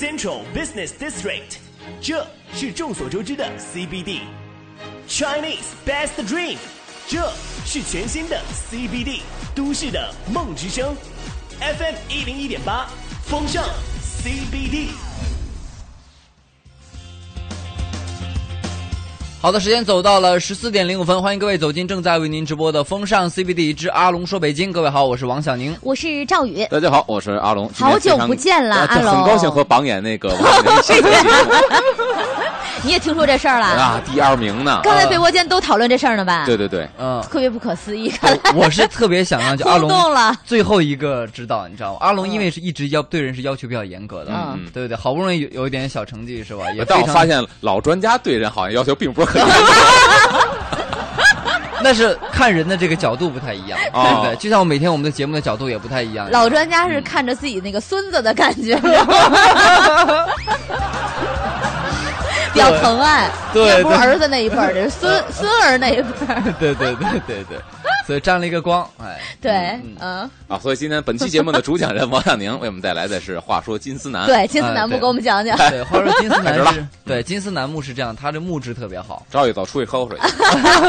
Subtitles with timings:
[0.00, 1.58] Central Business District，
[2.00, 4.20] 这是众所周知的 CBD。
[5.06, 6.56] Chinese Best Dream，
[7.06, 7.30] 这
[7.66, 8.40] 是全新的
[8.70, 9.20] CBD
[9.54, 10.96] 都市的梦之声。
[11.60, 12.88] FM 一零一点八，
[13.26, 13.62] 风尚
[14.24, 15.09] CBD。
[19.42, 24.70] 好的，时间走到了十四点零五分，欢迎各位走进正在为您直播的风尚 CBD 之阿龙说北京。
[24.70, 25.74] 各位好，我是王小宁。
[25.80, 27.66] 我是赵宇，大家好，我是阿龙。
[27.70, 31.04] 好久不见了呃阿龙很高兴和榜眼那个王小宁
[32.82, 33.66] 你也听说这事儿了？
[33.66, 34.80] 啊，第二名呢。
[34.82, 36.44] 刚才被窝间都讨论这事儿呢吧？
[36.46, 38.12] 对，对对，嗯，特别不可思议，
[38.54, 40.34] 我是特别想让就阿龙 动了。
[40.44, 41.98] 最后一个知道，你知道吗？
[42.00, 46.70] 阿龙因为是一直要对人是要求比较严格的，嗯对对对，好不容易有有一点小成绩是吧？
[46.72, 49.54] 也但我发现老专家对人好像要求并不是很严格。
[51.82, 54.36] 那是看人的这个角度不太一样， 哦对不对？
[54.36, 56.28] 就像我每天我们的节目的角度也不太一样。
[56.30, 58.80] 老专家是看着自己那个孙子的感觉，你
[62.60, 63.30] 知道吗比较疼爱。
[63.52, 66.54] 对不是儿子那一辈儿，这是孙 孙儿那一辈儿。
[66.58, 67.58] 对对对对对，
[68.10, 75.56] 所以沾了一个光，哎，对嗯，嗯，啊，所以今天本期节目的主讲人王亚宁为我们带来的是《话说金丝楠》。，对，金丝楠木给我们讲讲。
[75.56, 79.24] 对，话说金丝楠是，对，金丝楠木是这样，它的木质特别好。
[79.30, 80.18] 赵一早出去喝口水。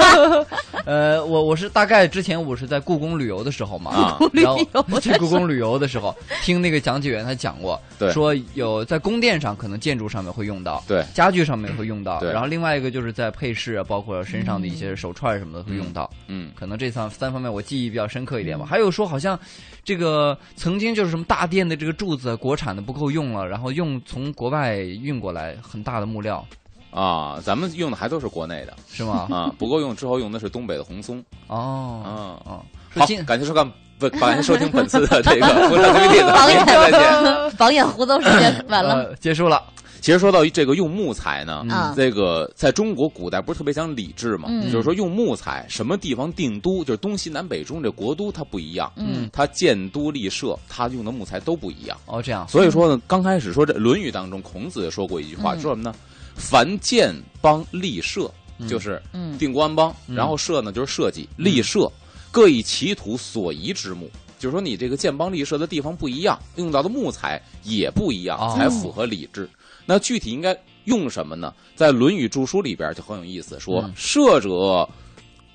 [0.83, 4.17] 呃，我我是大概之前我是在故宫旅游的时候嘛，啊。
[4.17, 18.65] 然后旅游的 去故宫旅游的时候，听那个讲解员他讲过，对说有在宫殿上可能建筑上面会用到，对家具上面会用到，对然后另外一个就是在配饰啊，包括身上的一些手串什么的会用到，嗯，可能这三三方面我记忆比较深刻一点吧。
[18.65, 19.37] 还有说好像
[19.83, 26.45] 这个曾经就是什么大殿的这个柱子国产的不够用了，然后用从国外运过来很大的木料，
[26.91, 29.27] 啊，咱们用的还都是国内的是吗？
[29.31, 31.23] 啊，不够用之后用的是东北的红松。
[31.47, 32.09] 哦啊，
[32.45, 37.01] 哦，好，感谢收看，不，感谢收听本次的这个 《风尚 CBD》的榜明天再见。
[37.01, 38.93] 眼榜眼胡诌时间完了。
[38.95, 39.63] 呃，结束了。
[40.01, 41.93] 其实说到这个用木材呢，嗯。
[41.95, 44.63] 这个在中国古代不是特别讲礼制嘛，嗯。
[44.71, 49.29] 就是说用木材，什么地方定都，就是东西南北中这国都它不一样，嗯。
[49.31, 51.95] 它建都立社，它用的木材都不一样。
[52.07, 55.61] 哦，这样，所以说呢，刚开始说这《论语》当中，孔子也说过一句话，嗯。
[55.61, 55.95] 说什么呢？
[56.35, 58.31] 凡建邦立社，
[58.67, 59.37] 就是嗯。
[59.37, 60.15] 定国安邦，嗯。
[60.15, 61.91] 然后社呢就是社稷，立社
[62.31, 64.09] 各以其土所宜之木。
[64.39, 68.55] 就是说，你这个建邦立社的地方不一样，用到的木材也不一样，哦。
[68.57, 69.47] 才符合礼制。
[69.85, 71.53] 那具体应该用什么呢？
[71.75, 74.87] 在《论语注疏》里边就很有意思，说嗯社者，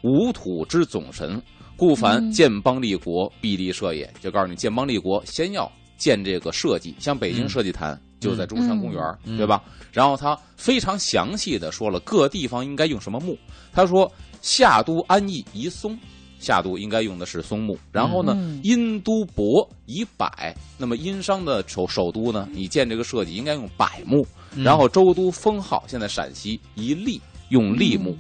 [0.03, 1.41] 无土之总神，
[1.76, 4.12] 故凡嗯建邦立国，必立社也。
[4.20, 9.62] 就告诉你，建邦立国先要建这个社稷，像北京嗯设计坛就在中山公园，嗯对吧？
[9.92, 13.38] 然后他非常详细的说了各地方应该用什么木。
[13.72, 14.10] 他说
[14.42, 15.98] 夏都安邑宜松。
[16.46, 20.30] 夏都应该用的是松木，然后呢，嗯殷都伯以柏。
[20.78, 24.24] 那么殷商的首首都呢，你建这个设计应该用柏木。
[24.54, 27.20] 嗯然后周都封号，现在陕西一立
[27.50, 28.16] 用栗木，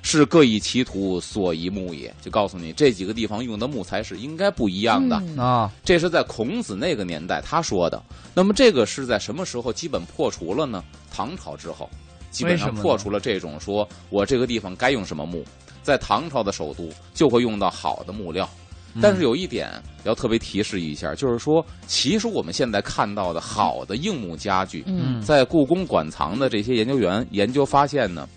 [0.00, 2.14] 是各以其土所宜木也。
[2.22, 5.20] 就告诉你这几个地方用的木材是应该不一样的。
[5.26, 8.02] 嗯啊，这是在孔子那个年代他说的。
[8.32, 10.82] 那么这个是在什么时候基本破除了呢？
[11.12, 11.90] 唐朝之后，
[12.30, 15.44] 基本上破除了这种说我这个地方该用什么木，
[15.84, 18.48] 在唐朝的首都就会用到好的木料。
[19.02, 19.70] 但是有一点
[20.04, 25.20] 要特别提示一下，就是说，其实我们现在看到的好的硬木家具，嗯。
[25.20, 28.28] 在故宫馆藏的这些研究员研究发现呢，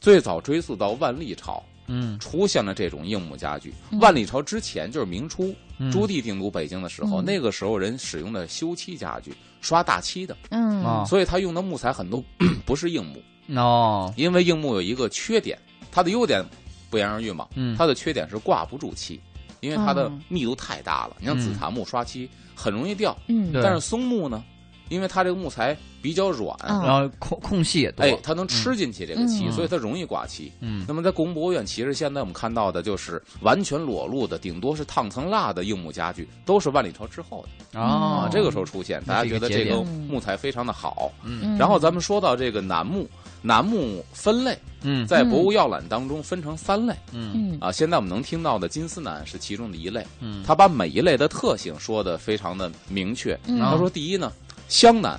[0.00, 3.74] 最早追溯到万历朝，嗯，出现了这种硬木家具。
[3.90, 4.00] 嗯。
[4.00, 5.92] 万历朝之前就是明初，嗯。
[5.92, 7.24] 朱棣定都北京的时候，嗯。
[7.26, 10.82] 那个时候人使用的修漆家具，刷大漆的，嗯。
[10.82, 11.04] 啊。
[11.04, 12.24] 所以他用的木材很多
[12.64, 13.22] 不是硬木，
[13.60, 15.58] 哦，因为硬木有一个缺点，
[15.92, 16.42] 它的优点
[16.90, 19.20] 不言而喻嘛，嗯它的缺点是挂不住漆，
[19.60, 21.16] 因为它的嗯密度太大了。
[21.20, 24.42] 你像紫檀木刷漆很容易掉，嗯但是松木呢，
[24.88, 30.52] 因为它这个木材比较软，嗯然后空空隙也多，哎，它能吃进去这个漆，嗯所以它容易挂漆。
[30.60, 41.12] 嗯那么在故宫博物院，其实现在我们看到的就是完全裸露的，顶多是烫层蜡的硬木家具，都是万里朝之后的哦啊。，这个时候出现，大家觉得这个木材非常的好。
[41.24, 43.08] 嗯然后咱们说到这个楠木，
[43.42, 47.72] 楠木分类嗯在《博物要览》当中分成三类嗯嗯啊。
[47.72, 53.38] 现在我们能听到的金丝楠是其中的一类，嗯，他把每一类的特性说的非常的明确。
[53.46, 54.32] 嗯他说第一呢，
[54.68, 55.12] 香楠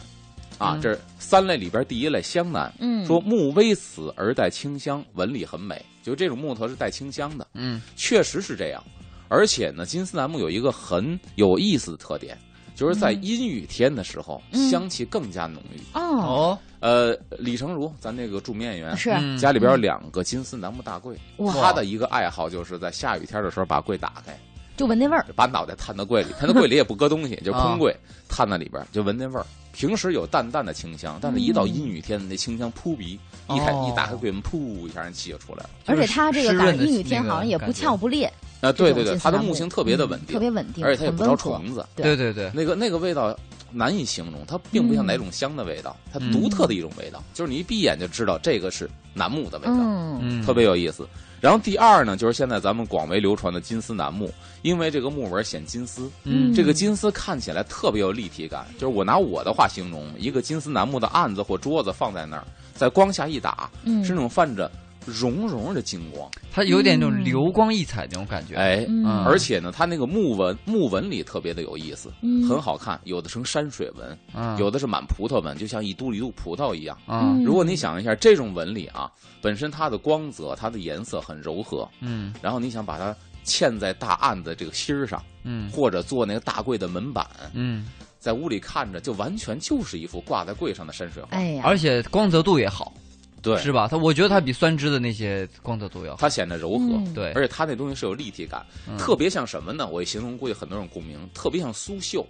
[0.58, 2.74] 啊，嗯这是三类里边第一类香楠。
[2.80, 8.84] 嗯说木微死而带清香，纹理很美，就这种木头是带清香的，嗯确实是这样。
[9.28, 12.36] 而且呢，金丝楠木有一个很有意思的特点，
[12.80, 13.22] 就是在嗯。
[13.22, 14.70] 阴雨天的时候，嗯。
[14.70, 15.80] 香气更加浓郁。
[15.94, 16.02] 哦。
[16.02, 19.10] 哦，呃，李成儒，咱那个著名演员，是。
[19.10, 19.38] 嗯。
[19.38, 21.54] 家里边有两个金丝楠木大柜，哇。
[21.54, 24.40] 他的一个爱好就是在下雨天的时候把柜打开，
[24.78, 25.26] 就闻那味儿。
[25.36, 27.94] 把脑袋探到柜里，他那柜里也不搁东西，就空柜，
[28.30, 29.46] 探到里边就闻那味儿。
[29.72, 33.88] 平时有淡淡的清香，但是一到阴雨天，那清香扑鼻，一开哦。
[33.90, 35.70] 一打开柜门，噗一下人气就出来了。
[35.86, 37.82] 而且它这个阴雨天好像也不感觉。
[37.82, 38.30] 翘不裂，
[38.62, 41.36] 啊，对对对，它的木性特别的稳嗯定，特别稳定，而且它也不招。
[41.36, 41.86] 虫子。
[41.96, 43.38] 对对对对，那个那个味道
[43.72, 51.08] 难以形容，它并不像嗯哪种香的味道，它嗯独特的一种味道，就是你一闭眼就知道这个是楠木的味道，嗯，嗯，特别有意思。
[51.42, 54.30] 然后第二呢，就是现在咱们广为流传的金丝楠木，
[54.62, 58.66] 因为这个木纹显金丝，嗯这个金丝看起来特别有立体感。
[58.78, 62.44] 就是我拿我的话形容，一个金丝楠木的案子或桌子放在那儿，
[62.76, 64.70] 在光下一打，嗯是那种泛着
[65.10, 68.56] 融融的金光，它有点那种嗯流光溢彩那种感觉。
[68.56, 69.04] 哎，嗯。
[69.06, 69.24] 嗯。
[69.26, 72.48] 而且呢，它那个木纹木纹里特别的有意思，嗯。
[72.48, 76.98] 很好看，有的成山水纹，嗯，有的是满葡萄纹，就像一嘟一嘟葡萄一样。
[77.08, 77.44] 嗯。
[77.44, 79.12] 如果你想一下，这种纹理啊，
[79.42, 82.34] 本身它的光泽、它的颜色很柔和，嗯。
[82.42, 83.16] 然后你想把它
[83.46, 85.70] 嵌在大案的这个芯儿上，嗯。
[85.72, 87.88] 或者做那个大柜的门板，嗯，
[88.20, 91.30] 在屋里看着就完全就是一幅挂在柜上的山水画。
[91.32, 92.94] 哎呀，而且光泽度也好，
[93.42, 93.88] 对，是吧？
[93.90, 96.18] 它我觉得它比酸枝的那些光泽度要好。
[96.20, 99.88] 它显得柔和，嗯对，而且它那东西是有立体感，嗯特别像什么呢？
[99.88, 102.26] 我一形容，估计很多人共鸣，特别像苏绣。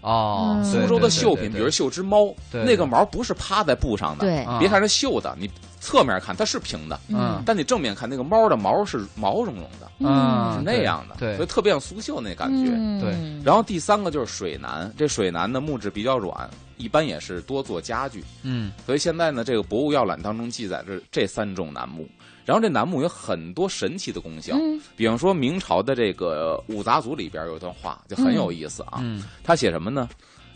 [0.00, 5.48] 哦，苏州的绣品，比如绣只猫，对那个毛不是趴在布上的，对啊别看是绣的，你
[5.82, 7.42] 侧面看它是平的，嗯。
[7.44, 10.54] 但你正面看那个猫的毛是毛茸茸的，嗯。
[10.56, 12.70] 是那样的，对所以特别像苏绣那感觉。
[12.72, 13.00] 嗯。
[13.00, 13.10] 对。
[13.44, 18.70] 然后第三个就是水楠，这水楠的木质比较软，一般也是多做家具，嗯。
[18.86, 22.08] 所以现在呢，这个博物要览当中记载着这三种楠木。
[22.44, 24.80] 然后这楠木有很多神奇的功效，嗯。
[24.94, 29.24] 比方说明朝的这个五杂族里边有一段话就很有意思啊，嗯。
[29.42, 30.08] 他写什么呢？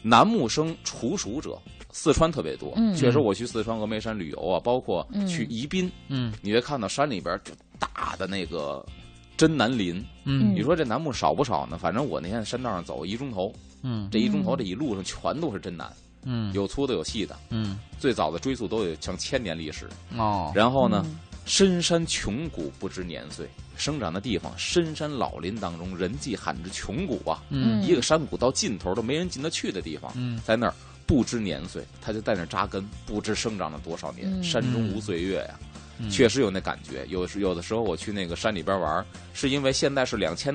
[0.02, 1.58] 楠木生除暑者，
[1.98, 2.74] 四川特别多。
[2.76, 8.84] 嗯确实，我去四川峨眉山旅游啊，包括嗯去宜宾，嗯你会看到山里边就大的那个
[9.34, 10.04] 真楠林。
[10.24, 11.78] 嗯你说这楠木少不少呢？
[11.78, 13.50] 反正我那天在山道上走一钟头，
[13.82, 15.90] 嗯这一钟头这一路上全都是真楠，
[16.24, 17.34] 嗯有粗的有细的。
[17.48, 19.88] 嗯最早的追溯都有上千年历史。
[20.18, 27.42] 哦，然后呢，嗯深山穷谷不知年岁，生长的地方深山老林当中，人迹罕至穷谷啊。
[27.48, 30.74] 嗯一个山谷到尽头都没人进得去的地方，嗯在那儿
[31.06, 34.28] 不知年岁，他就在那扎根，不知生长了多少年。
[34.28, 35.58] 嗯山中无岁月呀、
[35.98, 37.06] 嗯确实有那感觉。
[37.08, 40.54] 有时有的时候我去那个山里边玩，是因为现在是两千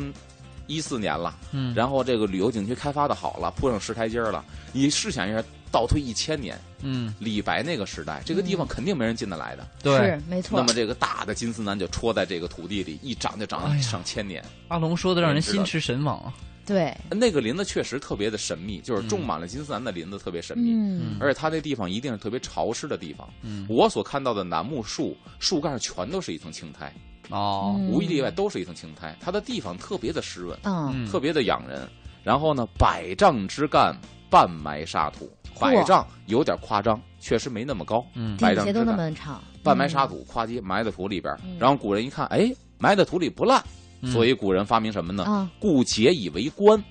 [0.68, 4.46] 一四年了，嗯然后这个旅游景区开发的好了，铺上石台阶了。
[4.72, 9.68] 你试想一下，倒退一千年，嗯李白那个时代，这个地方肯定没人进得来的。
[9.82, 10.74] 对是没错那么。
[10.76, 14.46] 这个大的金丝楠就戳在这个土地里，一长就长了上千年。
[14.68, 16.32] 阿龙说的让人心驰神往啊。
[16.72, 20.72] 对，那个林子确实特别的神秘，就是种满了金丝楠的林子特别神秘。
[20.74, 23.28] 嗯而且它那地方一定是特别潮湿的地方。
[23.42, 26.94] 嗯我所看到的楠木树树干上全都是一层青苔，
[27.30, 29.16] 哦嗯无一例外都是一层青苔。
[29.20, 31.88] 它的地方特别的湿润，嗯嗯特别的养人。
[32.24, 33.96] 然后呢，百丈之干
[34.30, 35.30] 半埋沙土，
[35.60, 38.06] 百丈有点夸张，确实没那么高。
[38.14, 41.58] 嗯底下都那百丈之干么长，半埋沙土，夸叽埋在土里边嗯。
[41.60, 45.24] 然后古人一看，哎，埋在土里不烂，嗯所以古人发明什么呢？
[45.24, 46.82] 啊，故结以为棺，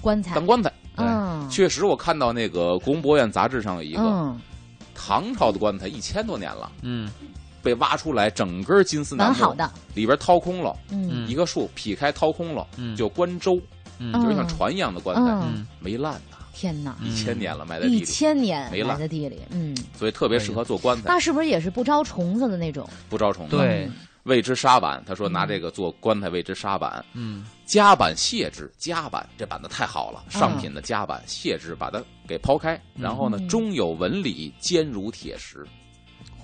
[0.00, 0.34] 棺材。
[0.34, 0.72] 当，棺材。
[0.96, 4.40] 嗯，确实，我看到那个《故宫博物院》杂志上有一个嗯，
[4.94, 6.70] 唐朝的棺材，一千多年了。
[6.82, 7.10] 嗯。
[7.60, 11.08] 被挖出来，整根金丝楠木好的，里边掏空了，嗯。
[11.10, 11.28] 嗯。
[11.28, 12.96] 一个树劈开掏空了，嗯。
[12.96, 13.60] 就棺周，
[13.98, 14.12] 嗯。
[14.14, 17.98] 就是像船一样的棺材，嗯，嗯没烂呐，天哪，一千年了埋在地里。
[17.98, 18.90] 一，千年没烂。
[18.90, 22.88] 埋在地里，嗯，所以特别适合做棺材，那是不是也是不招虫子的那种？
[23.08, 23.56] 不招虫子。
[23.56, 23.88] 对
[24.28, 27.46] 谓之沙板，他说拿这个做棺材谓之沙板，嗯。
[27.64, 30.30] 夹板卸之，夹板这板子太好了，嗯。
[30.30, 33.48] 上品的夹板卸之，把它给抛开，然后呢嗯。
[33.48, 35.66] 中有纹理，坚如铁石。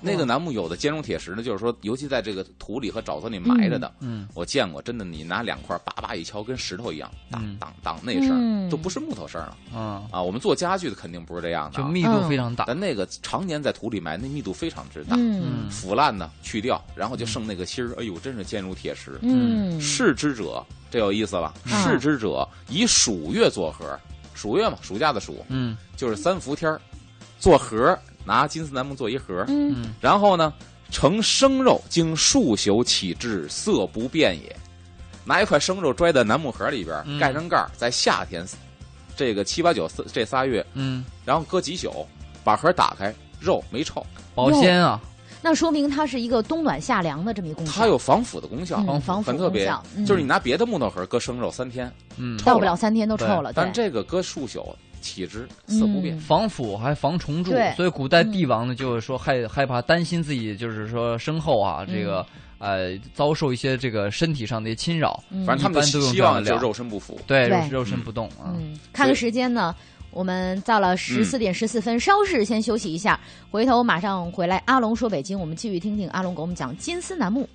[0.04, 7.56] 那个楠木有的坚如铁石呢，就是说，尤其在这个土里和沼泽里埋着的，嗯我见过，真的，你拿两块叭叭一敲，跟石头一样，当嗯。
[7.58, 9.56] 当当那声都不是木头声儿了。
[9.78, 10.22] 啊，啊。
[10.22, 12.64] 我们做家具的肯定不是这样的密度非常大。
[12.66, 15.70] 但那个常年在土里埋，那密度非常之大，嗯。
[15.70, 19.18] 腐烂呢去掉，然后就剩那个芯儿，哎呦，真是坚如铁石。
[19.22, 23.98] 嗯，视之者，这有意思了，啊视之者以暑月做盒，
[24.34, 25.76] 暑月嘛，暑假的暑，嗯。
[25.96, 26.80] 就是三伏天儿
[27.38, 30.52] 做盒，拿金丝楠木做一盒，嗯嗯然后呢，
[30.90, 34.54] 盛生肉，经数宿起至，色不变也。
[35.26, 38.44] 拿一块生肉拽在楠木盒里边，嗯盖上盖儿，在夏天，
[39.16, 42.06] 这个七八九四这仨月，嗯，然后搁几宿，
[42.44, 44.04] 把盒打开，肉没臭，
[44.34, 45.00] 保鲜啊，
[45.40, 49.66] 那说明它是一个冬暖夏凉的这么一个功效，它有防腐的功效，嗯防腐很特别。
[49.96, 56.16] 嗯就是你拿别的木头盒搁生肉三天，嗯，到不了三天都臭了，但，这个搁数宿起之色不变。
[56.16, 62.24] 嗯防腐还防虫蛀，所以古代帝王呢，就是说害害怕担心自己，就是说身后啊，嗯这个
[62.58, 67.20] 呃遭受一些这个身体上的一些侵扰，嗯反正他们都希望就肉身不腐。
[67.26, 68.56] 对，肉对肉身不动啊。
[68.56, 69.74] 嗯，看个时间呢。
[70.10, 73.18] 我们到了十四点十四分，稍事先休息一下，
[73.50, 74.62] 回头马上回来。
[74.64, 77.48] 阿龙说北京，我们继续听听阿龙给我们讲金丝楠木。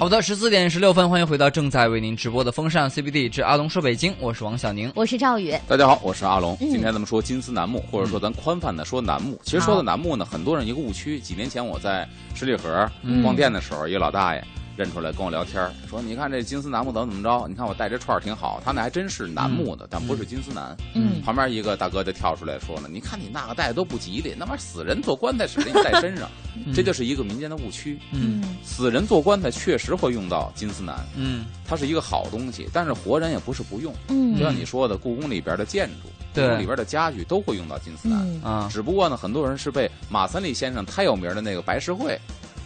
[0.00, 4.90] 好的，十四点十六分，欢迎回到正在为您直播的风尚 CBD 之阿龙说北京，我是王小宁。
[4.94, 6.56] 我是赵宇，大家好，我是阿龙。
[6.58, 9.38] 嗯今天咱们说金丝楠木，或者说咱宽泛的说楠木。
[9.44, 11.20] 其实说到楠木呢，很多人一个误区。
[11.20, 14.42] 几年前我在十里河嗯逛店的时候，一个老大爷
[14.80, 17.46] 认出来跟我聊天，说：“你看这金丝楠木怎么怎么着？
[17.46, 20.74] 你看我戴这串儿挺好。”他那还真是楠木的，但不是金丝楠。
[20.94, 26.30] 嗯旁边一个大哥就跳出来说了：“你看你那个戴的都不吉利，那玩意儿死人做棺材使你戴身上，
[26.74, 27.98] 这就是一个民间的误区。
[28.12, 33.92] 嗯死人做棺材确实会用到金丝楠，嗯，它是一个好东西，但是活人也不是不用。
[34.08, 38.70] 嗯就像你说的，故宫里边的建筑，故对宫里边的家具都会用到金丝楠。
[38.70, 42.18] 只不过呢，很多人是被马三立先生太有名的那个白石会、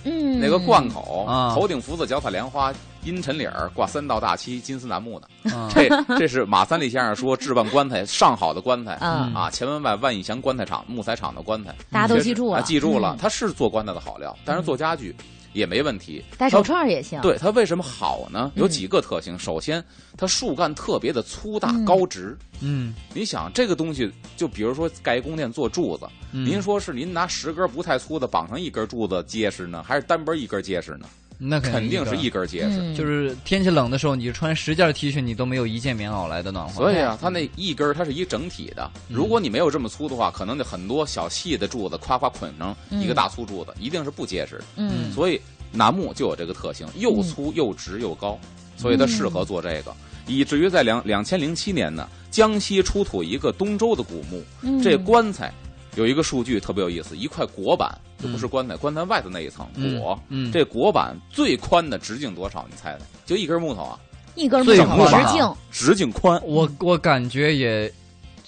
[0.04, 1.54] 嗯，那个贯口，啊。
[1.54, 5.50] 头顶福字，脚踩莲花，阴沉里儿挂三道大漆，金丝楠木的。
[5.56, 5.70] 啊。
[5.74, 8.98] 这这是马三立先生说置办棺材上好的棺材。
[9.00, 9.34] 嗯。
[9.34, 15.14] 啊，前门外万义祥棺材厂木材厂的棺材，大家都记住了，记住了嗯，它是做棺材的好料，但是做家具
[15.54, 16.22] 也没问题。
[16.36, 17.18] 戴手串儿也行。
[17.22, 18.52] 对它为什么好呢？
[18.56, 19.38] 有几个特性。
[19.38, 19.82] 首先，
[20.18, 22.36] 它树干特别的粗大嗯高直。
[22.60, 31.06] 嗯你想这个东西，就比如说盖一宫殿做柱子，嗯您说是您拿十根不太粗的绑上一根柱子结实呢，还是单根一根结实呢？
[31.38, 32.78] 那肯定是一一根结实。
[32.80, 36.74] 嗯，就是天气冷的时候，你穿十件 T 恤，你都没有一件棉袄来的暖和。
[36.74, 38.90] 所以啊，它那一根儿它是一整体的。
[39.08, 44.60] 嗯如果你没有这么粗的话，可能得很多小细的柱子夸夸捆成一个大粗柱子，一定是不结实。
[44.76, 45.40] 嗯所以
[45.72, 48.38] 楠木就有这个特性，又粗又直又高，
[48.76, 49.94] 所以它适合做这个。
[50.26, 55.52] 以至于在两两千零七年呢，江西出土一个东周的古墓，嗯这棺材
[55.96, 62.66] 有一个数据特别有意思，一块椁板，就不是棺材，棺材外头那一层嗯椁，嗯这椁板最宽的直径多少？
[62.70, 63.04] 你猜猜？
[63.24, 63.98] 就一根木头啊，
[64.34, 67.92] 一根木头直径直径宽我我感觉也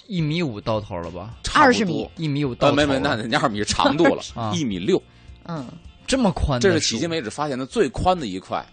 [0.07, 2.09] 一米五到头了吧，差不20米。
[2.17, 2.87] 一米五到呃，头了。
[2.87, 5.01] 没没，那人家二米是长度了 啊，一米六，
[5.45, 5.65] 嗯
[6.05, 8.65] 这么宽这，是迄今为止发现的最宽的一块。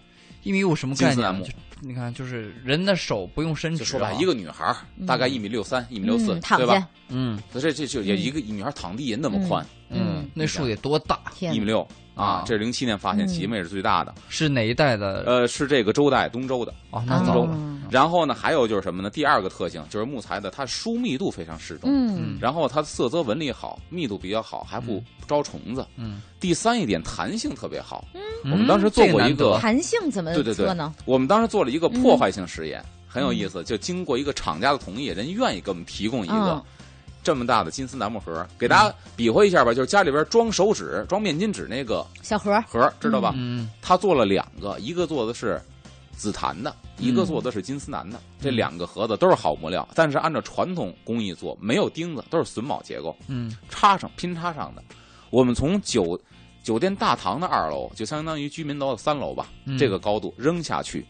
[0.42, 1.14] 一米五什么概念啊？
[1.14, 1.52] 金丝楠木就
[1.86, 4.74] 你看，就是人的手不用伸直啊，就说吧，一个女孩
[5.06, 11.20] 大概一米六三、一米六四对吧？，嗯这这这就也一个女孩躺地也那么宽，嗯那树得多大？
[11.40, 14.14] 一米六啊啊，这是零七年发现，嗯迄今为止最大的。
[14.28, 15.24] 是哪一代的？
[15.26, 16.72] 呃，是这个周代东周的。
[16.90, 17.50] 哦，那早了。
[17.52, 19.10] 嗯然后呢，还有就是什么呢？
[19.10, 21.88] 第二个特性就是木材的，它疏密度非常适中。
[21.92, 25.86] 嗯然后它色泽纹理好，密度比较好，还不招虫子。
[25.96, 28.04] 嗯，第三一点，弹性特别好。
[28.14, 30.94] 嗯我们当时做过一个弹性怎么对对对呢？
[31.04, 33.62] 我们当时做了一个破坏性实验，很有意思。
[33.64, 36.62] 就经过一个厂家的同意，人愿意给我们提供一个嗯
[37.24, 39.72] 这么大的金丝楠木盒，给大家比划一下吧。
[39.72, 43.32] 就是家里边装手纸、装面巾纸那个小盒盒，知道吧？
[43.34, 45.60] 嗯他做了两个，一个做的是
[46.14, 48.20] 紫檀的，一嗯个做的是金丝楠的。
[48.40, 54.82] 这两个盒子都是好木料，但是按照传统工艺做，没有钉子，都是榫卯结构，嗯插上拼插上的。
[55.30, 56.20] 我们从酒
[56.62, 61.04] 酒店大堂的二楼，就相当于居民楼的三楼吧，嗯这个高度扔下去。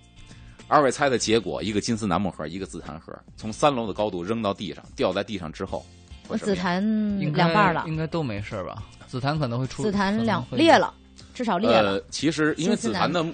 [0.67, 5.85] 二位猜的结果，一个金丝楠木盒，一个紫檀盒，从三楼的高度扔到地上，掉在地上之后，
[6.29, 8.83] 会什么样紫檀两半了，应该都没事儿吧？
[9.07, 10.93] 紫檀可能会出，紫檀两裂了，
[11.35, 11.93] 至少裂了。
[11.93, 13.25] 呃，其实因为紫檀的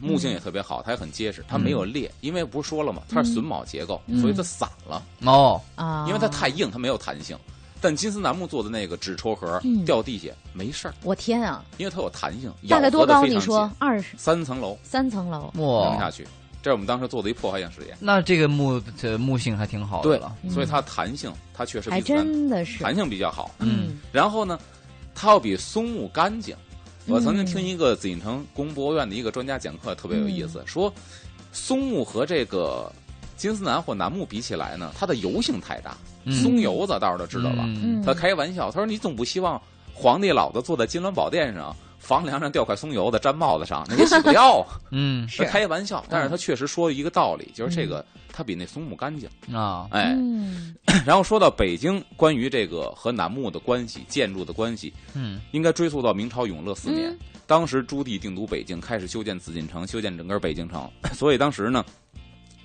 [0.00, 3.02] 木 性也特别好，它也很结实，它没有裂，因为不是说了吗？
[3.08, 7.36] 它是榫卯结构，嗯所以它散了，哦，啊，因为它太硬，它没有弹性。
[7.80, 13.24] 但金丝楠木做的那个纸抽盒嗯掉地下没事儿，我天啊，因为它有弹性，大概多高？
[13.24, 15.52] 你说紧二十三层楼三层楼？
[15.58, 16.26] 哇扔下，去，
[16.68, 17.96] 这是我们当时做的一破坏性实验。
[17.98, 23.50] 那这个木这木性还挺好的对了。，所以它弹性，它确实还真的是，弹性比较好。
[23.60, 24.58] 嗯然后呢，
[25.14, 26.54] 它要比松木干净。
[27.06, 30.92] 我曾经嗯听一个紫禁城故宫博物院的一个专家讲课，特别有意嗯思，说
[31.52, 32.92] 松木和这个
[33.34, 35.96] 金丝楠或楠木比起来呢，它的油性太大。
[36.24, 37.62] 嗯松油子到时候都知道了？
[37.64, 39.58] 嗯嗯，他开玩笑，他说：“你总不希望
[39.94, 44.80] 皇帝老子坐在金銮宝殿上，房梁上掉块松油的粘帽子上，那也洗不掉啊。
[44.90, 45.28] ”嗯。
[45.28, 45.44] 是。
[45.44, 49.28] 开玩笑，但是他确实说一个道理，就是这个它比那松木干净。
[49.54, 50.74] 啊，哎，嗯。
[51.04, 55.40] 然后说到北京关于这个和楠木的关系、建筑的关系，嗯。
[55.52, 57.18] 应该追溯到明朝永乐四年，嗯。
[57.46, 60.88] 当时朱棣定都北京，开始修建紫禁城，修建整个北京城。
[61.14, 61.84] 所以当时呢，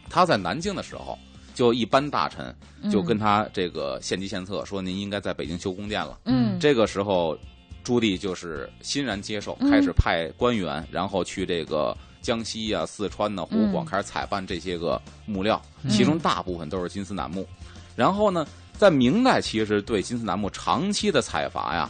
[0.09, 1.17] 他在南京的时候，
[1.53, 2.53] 就一般大臣
[2.91, 6.19] 就跟他这个献计献策，说您应该在北京修宫殿了。
[6.25, 6.59] 嗯。
[6.59, 7.37] 这个时候，
[7.83, 17.47] 朱棣就是欣然接受，嗯开始派官员，然后去这个江西呀、四川呐、湖广嗯开始采办这些个木料，其中大部分都是金丝楠木。
[17.95, 21.89] 然后呢，在明代其实对金丝楠木长期的采伐呀，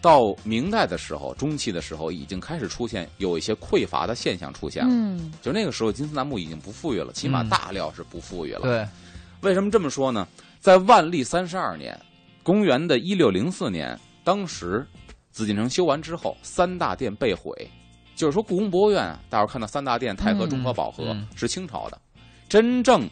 [0.00, 4.90] 到明代的时候，中期的时候，已经开始出现有一些匮乏的现象出现了。
[4.92, 8.62] 嗯就那个时候，金丝楠木已经不富裕了，起码嗯大料是不富裕了。
[8.62, 8.86] 对，
[9.40, 10.26] 为什么这么说呢？
[10.60, 11.98] 在万历三十二年，
[12.42, 14.86] 公元的一六零四年，当时
[15.32, 17.50] 紫禁城修完之后，三大殿被毁，
[18.14, 21.26] 就是说故宫博物院啊，大伙儿看到三大殿太和、嗯中和、保和、嗯。
[21.34, 21.98] 是清朝的，
[22.48, 23.08] 真正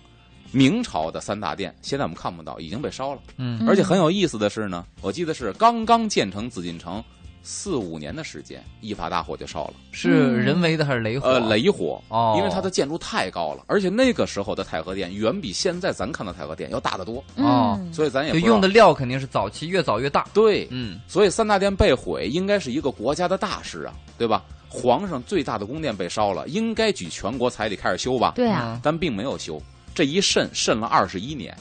[0.52, 3.22] 明朝的三大殿现在我们看不到，已经被烧了。
[3.38, 3.66] 嗯。
[3.66, 7.02] 而且很有意思的是呢，我记得是刚刚建成紫禁城
[7.42, 9.74] 四五年的时间，一发大火就烧了。
[9.92, 11.28] 是人为的还是雷火？
[11.28, 12.34] 呃，雷火，哦。
[12.36, 17.92] 因为它的建筑太高了，而且那个时候的太和殿远比现在咱看到太和殿要大得多，哦嗯。
[17.92, 20.26] 所以咱也用的料肯定是早期越早越大。
[20.34, 21.00] 对，嗯。
[21.08, 24.44] 所以三大殿被毁应该是一个国家的大事啊，对吧？
[24.68, 28.34] 皇上最大的宫殿被烧了，应该举全国彩礼开始修吧？
[28.36, 28.80] 对啊，嗯。
[28.82, 29.60] 但并没有修，
[29.94, 31.56] 这一渗渗了二十一年，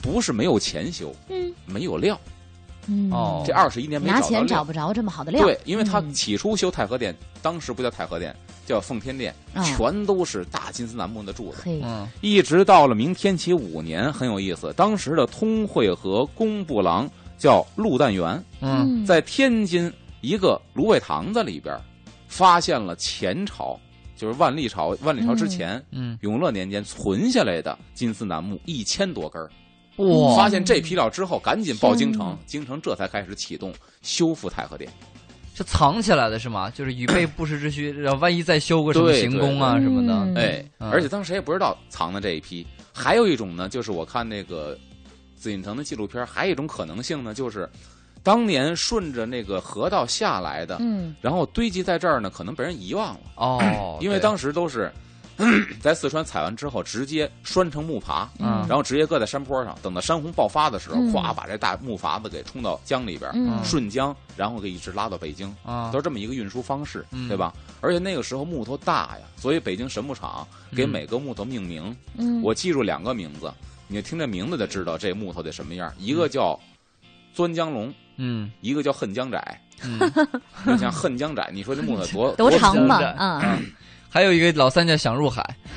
[0.00, 1.52] 不是没有钱修，嗯。
[1.66, 2.18] 没有料，
[2.86, 3.10] 嗯。
[3.10, 3.42] 哦。
[3.46, 4.20] 这二十一年没拿。
[4.20, 6.12] 钱找不着这么好的料，对，因为他嗯。
[6.12, 8.34] 起初修太和殿，当时不叫太和殿，
[8.66, 11.62] 叫奉天殿，啊全都是大金丝楠木的柱子。
[11.66, 12.08] 嗯。
[12.20, 14.72] 一直到了明天启五年，很有意思。
[14.74, 19.04] 当时的通惠和工部郎叫陆旦元，嗯。
[19.04, 21.78] 在天津一个芦苇塘子里边，
[22.26, 23.78] 发现了前朝，
[24.16, 29.48] 就是万历朝，万历朝之前，嗯，永乐年间存下来的金丝楠木一千多根儿。
[29.96, 33.72] 哇发现这批料之后，赶紧报京城，京城这才开始启动
[34.02, 34.90] 修复太和殿。
[35.54, 36.68] 是藏起来的是吗？
[36.76, 40.40] 就是以备不时之需，然后万一再修个什么对行宫啊什么嗯的。
[40.40, 42.66] 哎，嗯而且当时谁也不知道藏的这一批。
[42.92, 44.76] 还有一种呢，就是我看那个
[45.34, 47.66] 紫禁城的纪录片，还有一种可能性呢，就是
[48.22, 54.92] 当年顺着那个河道下来的，嗯然后堆积在这儿呢，可能被人遗忘了，哦，因为当时都是。
[55.80, 58.64] 在四川采完之后，直接拴成木筏，嗯。
[58.68, 61.12] 然后直接搁在山坡上，等到山洪爆发的时候，嗯。
[61.36, 63.62] 把这大木筏子给冲到江里边，嗯。
[63.64, 65.90] 顺江，然后给一直拉到北京，啊。
[65.92, 67.28] 都是这么一个运输方式，嗯。
[67.28, 67.52] 对吧？
[67.80, 70.88] 而且那个时候木头大呀，所以北京神木厂给嗯。
[70.88, 71.94] 每个木头命名。
[72.16, 73.52] 嗯，我记住两个名字，
[73.88, 75.92] 你听这名字就知道这木头得什么样。
[75.98, 76.58] 一个叫
[77.34, 78.50] 钻江龙，嗯。
[78.62, 79.60] 一个叫恨江窄。
[79.84, 80.00] 嗯，
[80.64, 83.58] 你像恨江窄，你说这木头多 多长吧
[84.08, 85.56] 还有一个老三叫想入海。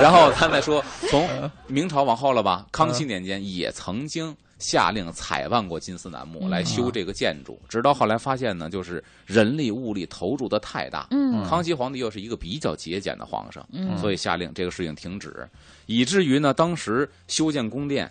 [0.00, 1.28] 然后 他再说，从
[1.66, 11.06] 明朝往后了吧，康熙年间也曾经下令采办过金丝楠木嗯来修这个建筑，直到后来发现呢，就是人力物力投入的太大。
[11.10, 15.46] 嗯康熙皇帝又是一个比较节俭的皇上，嗯所以下令这个事情停止，
[15.86, 18.10] 以至于呢，当时修建宫殿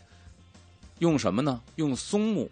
[0.99, 1.59] 用什么呢？
[1.77, 2.51] 用松木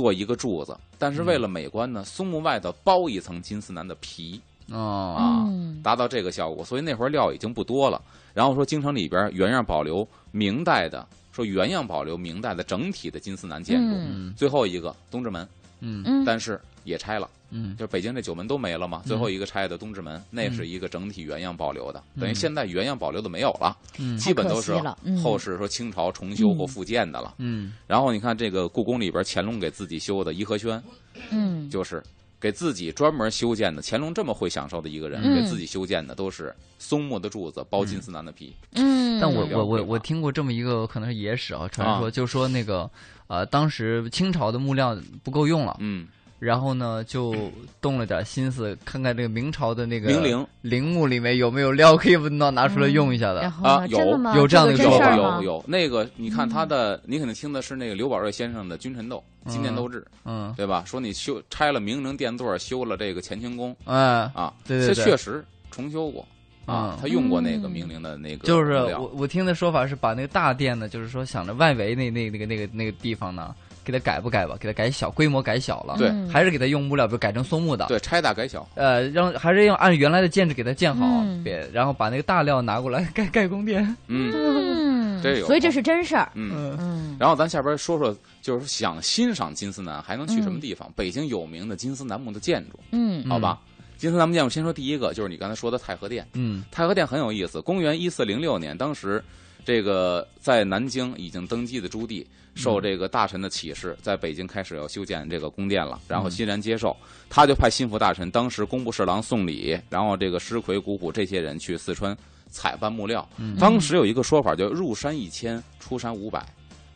[0.00, 4.40] 做一个柱子，但是为了美观呢，松木外头包一层金丝楠的皮。
[4.70, 8.00] 哦，啊嗯达到这个效果，所以那会儿料已经不多了。
[8.32, 13.94] 然后说京城里边原样保留明代的，说原样保留明代的整体的金丝楠建筑。
[13.94, 15.46] 嗯最后一个东直门，
[15.80, 17.76] 嗯嗯，但是也拆了，嗯。
[17.76, 19.02] 就是北京这九门都没了嘛。
[19.06, 24.16] 最后一个拆的东直门，那是一个整体原样保留的，等于现在原样保留的没有了，嗯。
[24.16, 24.74] 基本都是
[25.22, 27.34] 后世说清朝重修或复建的了。
[27.38, 27.74] 嗯。
[27.86, 30.82] 然后你看这个故宫里边，乾隆给自己修的颐和轩，
[31.30, 31.68] 嗯。
[31.70, 32.02] 就是
[32.40, 33.82] 给自己专门修建的。
[33.84, 35.34] 乾隆这么会享受的一个人，嗯。
[35.34, 38.54] 给自己修建的都是松木的柱子，包金丝楠的皮。
[38.72, 42.10] 嗯，但我嗯我我我听过这么一个可能是野史啊传说，啊。
[42.10, 42.90] 就说那个
[43.26, 46.08] 呃当时清朝的木料不够用了，嗯，
[46.40, 47.36] 然后呢就
[47.80, 53.42] 动了点心思，看看这个明朝的那个陵陵陵墓里面有没有料可以拿拿出来用一下的。
[53.62, 54.00] 啊有？
[54.34, 59.22] 有这样的一个真有说法事儿吗有有，那个你看他的，你肯定听的是那个刘宝瑞先生的《君臣斗》
[59.52, 60.82] 《金殿斗志》，嗯，对吧？
[60.86, 66.26] 说你修拆了明陵殿座，修了这个乾清宫嗯，啊，对对对这确实重修过
[66.64, 83.84] 啊嗯，他用过那个嗯明陵的那个就是我我听的说法是把那个大殿呢，就是说想着外围那那那个那个那个地方呢，给它改不改吧，给它改小，规模改小了，对嗯还是给它用木料，比如改成松木的，对拆大改小，呃，让还是要按原来的建制给它建好，嗯别然后把那个大料拿过来 盖盖宫殿。
[84.08, 86.30] 嗯嗯，这有所以这是真事儿。
[86.34, 86.50] 嗯。
[86.54, 90.90] 嗯嗯然后咱下边说说，就是想欣赏金丝楠，还能去什么地方？
[90.96, 93.60] 北京有名的金丝楠木的建筑，嗯好吧？
[93.98, 96.26] 金丝楠木建筑，先说第一个，就是你刚才说的太和殿。
[96.32, 97.60] 嗯太和殿很有意思。
[97.60, 99.22] 公元一四零六年，当时
[99.64, 106.96] 这个在南京已经登基的朱棣，受这个大臣的启示，在北京开始要修建这个宫殿了，然后欣然接受，
[107.28, 112.16] 他就派心腹大臣，当时工部侍郎宋礼，然后这个石奎、古朴这些人去四川
[112.48, 113.28] 采办木料。
[113.58, 116.46] 当时有一个说法叫“入山一千，出山五百”，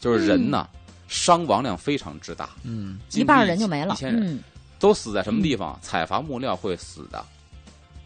[0.01, 0.69] 就是人呢。
[1.07, 3.97] 伤亡量非常之大，嗯一半人就没了一。
[3.97, 4.43] 千人，嗯
[4.81, 5.79] 都死在什么地方？
[5.83, 7.25] 采伐木料会死的，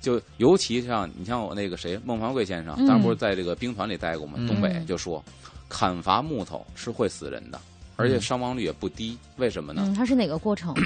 [0.00, 4.34] 就尤其像你像我那个谁孟凡贵先生，嗯当时不是在这个兵团里待过吗？
[4.38, 5.22] 嗯东北就说，
[5.68, 7.60] 砍伐木头是会死人的，
[7.96, 9.16] 而且伤亡率也不低。
[9.36, 9.82] 为什么呢？
[9.84, 10.74] 嗯，它是哪个过程？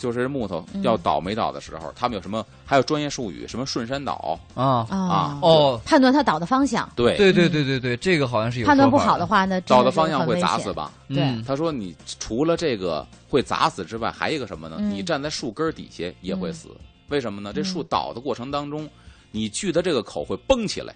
[0.00, 2.42] 就是木头嗯要倒没倒的时候，他们有什么？
[2.64, 4.38] 还有专业术语，什么顺山倒？
[4.54, 10.90] 啊，啊，哦，判断它倒的方向，对，对对对对对，这个好像是有判断不好的话，呢倒的方向会砸死吧？
[11.08, 14.76] 对嗯他说：“你除了这个会砸死之外，还有一个什么呢？
[14.80, 16.68] 嗯你站在树根底下也会死。
[17.10, 17.52] 为什么呢？
[17.52, 18.88] 这树嗯倒的过程当中，
[19.30, 20.94] 你锯的这个口会崩起来，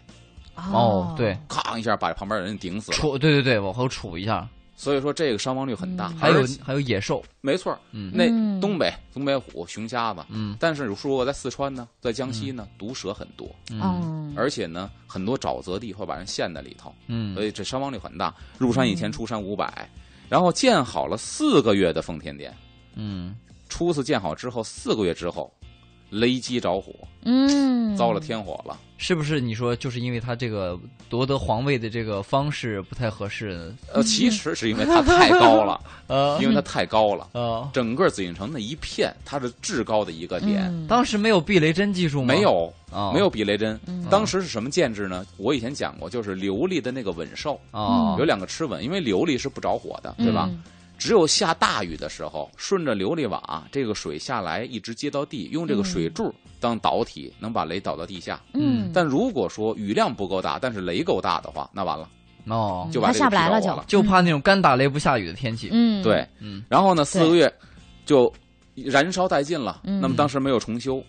[0.55, 2.99] 哦，对，，咔一下把旁边的人顶死了。
[2.99, 6.09] 杵，对对对，往后杵一下，所以说这个伤亡率很大。
[6.09, 8.11] 嗯还有还有野兽，没错，嗯。
[8.15, 8.61] 那嗯。
[8.61, 10.57] 东北东北虎、熊瞎子，嗯。
[10.59, 13.81] 但是如果在四川呢，在江西呢，毒蛇很多，嗯。
[13.83, 17.35] 嗯，而且呢，很多沼泽地会把人陷在里头，嗯。
[17.35, 18.35] 所以这伤亡率很大。
[18.57, 19.89] 入山以前出山五百，
[20.29, 22.57] 然后建好了四个月的奉天殿，
[22.95, 23.35] 嗯。
[23.69, 25.53] 初次建好之后，四个月之后，
[26.15, 26.93] 雷击着火，
[27.25, 28.79] 嗯，遭了天火了。
[28.97, 30.79] 是不是你说就是因为他这个
[31.11, 33.75] 夺得皇位的这个方式不太合适呢？
[33.93, 37.29] 呃，其实是因为他太高了， 呃因为他太高了。
[37.33, 42.33] 呃，整个紫禁城那一片，它是至高的一个点，嗯当时没有避雷针技术吗？
[42.33, 43.79] 没有啊，没有避雷针。
[43.87, 45.27] 嗯当时是什么建制呢？
[45.37, 50.49] 我以前讲过，就是琉璃的那个吻兽，啊，有两个螭吻，因为琉璃是不着火的，对吧？
[50.51, 50.63] 嗯
[50.97, 58.41] 只有下大雨的时候，顺着琉璃瓦，这个水下来一直接到地，用这个水柱当导体，能把雷导到地下。
[58.55, 62.09] 嗯，但如果说雨量不够大，但是雷够大的话，那完了，
[62.47, 63.85] 哦，就把这个它下不来了就。
[63.87, 65.69] 就怕那种干打雷不下雨的天气。
[65.73, 66.63] 嗯，对，嗯。
[66.69, 67.53] 然后呢，四个月
[68.07, 68.33] 就
[68.75, 69.81] 燃烧殆尽了。
[69.85, 70.01] 嗯。
[70.01, 71.03] 那么当时没有重修，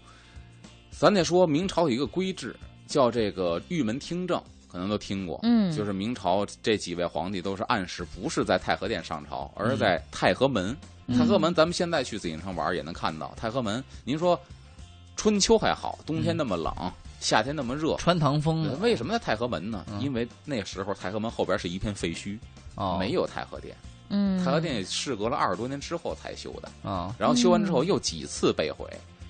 [0.90, 2.56] 咱得说明朝有一个规制，
[2.88, 4.42] 叫这个玉门听政，
[4.76, 5.40] 可能都听过。
[5.44, 10.76] 嗯就是明朝这几位皇帝都是暗示不是在太和殿上朝，而是在太和门。
[11.08, 13.34] 嗯太和门，咱们现在去紫禁城玩也能看到。
[13.38, 14.38] 太和门，您说
[15.16, 16.74] 春秋还好，冬天那么冷，
[17.22, 17.96] 夏天那么热。
[17.96, 19.86] 穿堂风为什么在太和门呢？
[19.92, 22.38] 嗯因为那时候太和门后边是一片废墟，
[22.76, 23.74] 哦，没有太和殿。
[24.10, 26.90] 嗯，太和殿也事隔了二十多年之后才修的。
[26.90, 28.86] 啊，然后修完之后又几次被毁，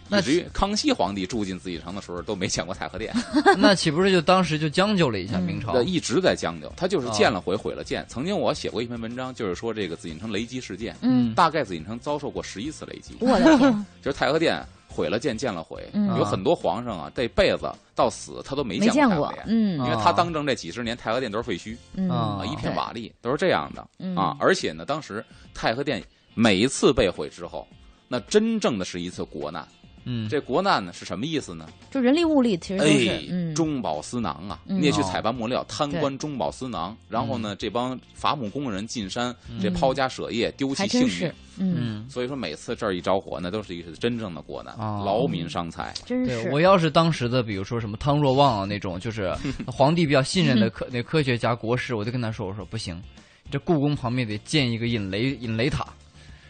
[0.07, 3.13] 那以至于康熙皇帝住进紫禁城的时候都没见过太和殿，
[3.57, 5.83] 那岂不是就当时就将就了一下嗯明朝这？
[5.83, 6.71] 一直在将就。
[6.77, 8.05] 他就是哦建了毁，毁了建。
[8.07, 15.83] 曾经我写过一篇文章，就是说这个紫禁城雷击事件，嗯，大概紫禁城遭受过十一次雷击，我的天， 就是太和殿毁了建，建了毁。
[15.93, 19.45] 嗯有很多皇上啊，这辈子到死他都没没见过过太和，殿。
[19.47, 24.37] 嗯因为他当政这几十年，太和殿都是废墟嗯一片瓦砾，都是这样的嗯啊。
[24.39, 26.03] 而且呢，当时太和殿
[26.35, 27.67] 每一次被毁之后，
[28.07, 29.67] 那真正的是一次国难。
[30.05, 31.67] 嗯，这国难呢是什么意思呢？
[31.91, 34.59] 就人力物力其实都是哎，嗯，中饱私囊啊！
[34.67, 34.79] 嗯。
[34.81, 36.95] 你也去采办木料，贪官中饱私囊。
[37.09, 39.59] 然后呢，这帮伐木工人进山，嗯。
[39.59, 45.03] 这抛家舍业，丢弃性还真是命。，嗯，嗯，所以说，每次这儿一着火，那都是一个真正的国难，哦。
[45.05, 45.93] 劳民伤财。
[46.05, 46.49] 对真是。
[46.51, 49.33] 我要是当时的，比如说什么汤若望啊那种，就是
[49.65, 53.01] 皇帝比较信任的科那科学家国师，我就跟他说，我说不行，
[53.49, 55.87] 这故宫旁边得建一个引雷引雷塔，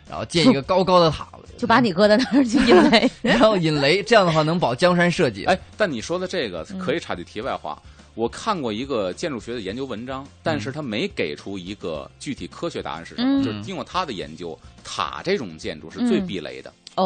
[0.10, 5.46] 然后建一个高高的塔， 就把你搁在那儿去引雷， 然后引雷，这样的话能保江山社稷。
[5.46, 7.82] 哎，但你说的这个嗯可以插句题外话。
[8.14, 13.42] 我看过一个建筑学的研究文章，但是他没给出一个具体科学答案是什么。
[13.42, 17.04] 嗯就是经过他的研究，塔这种建筑是最嗯避雷的，哦，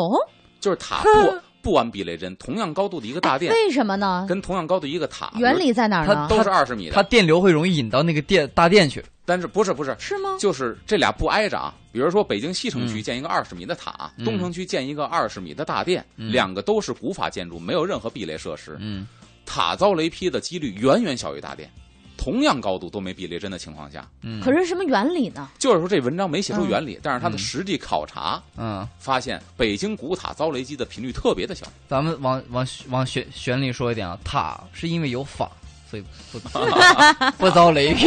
[0.60, 1.10] 就是塔不
[1.62, 4.26] 不安避雷针，同样高度的一个大殿，为什么呢？
[4.28, 6.28] 跟同样高度一个塔，原理在哪儿呢？
[6.30, 9.04] 都是二十米的，它电流会容易引到那个电大殿去。
[9.26, 10.38] 但是不是不是，是吗？
[10.40, 11.76] 就是这俩不挨着啊。
[11.92, 18.76] 比如说北京西城区嗯建一个二十米的塔，嗯东城区建一个二十米的大殿，嗯两个都是古法建筑，没有任何避雷设施。
[18.80, 19.08] 嗯，
[19.46, 21.70] 塔遭雷劈的几率远远小于大殿，
[22.20, 24.42] 同样高度都没避雷针的情况下，嗯。
[24.42, 25.48] 可是什么原理呢？
[25.58, 26.88] 就是说这文章没写出原嗯。
[26.88, 31.66] 理，但是它的嗯实地考察嗯，发现，北京古塔遭雷击的频率特别的小。
[31.88, 35.50] 咱们往往往玄玄理说一点啊，塔是因为有法，
[35.90, 36.40] 所以不
[37.40, 38.06] 不遭雷劈。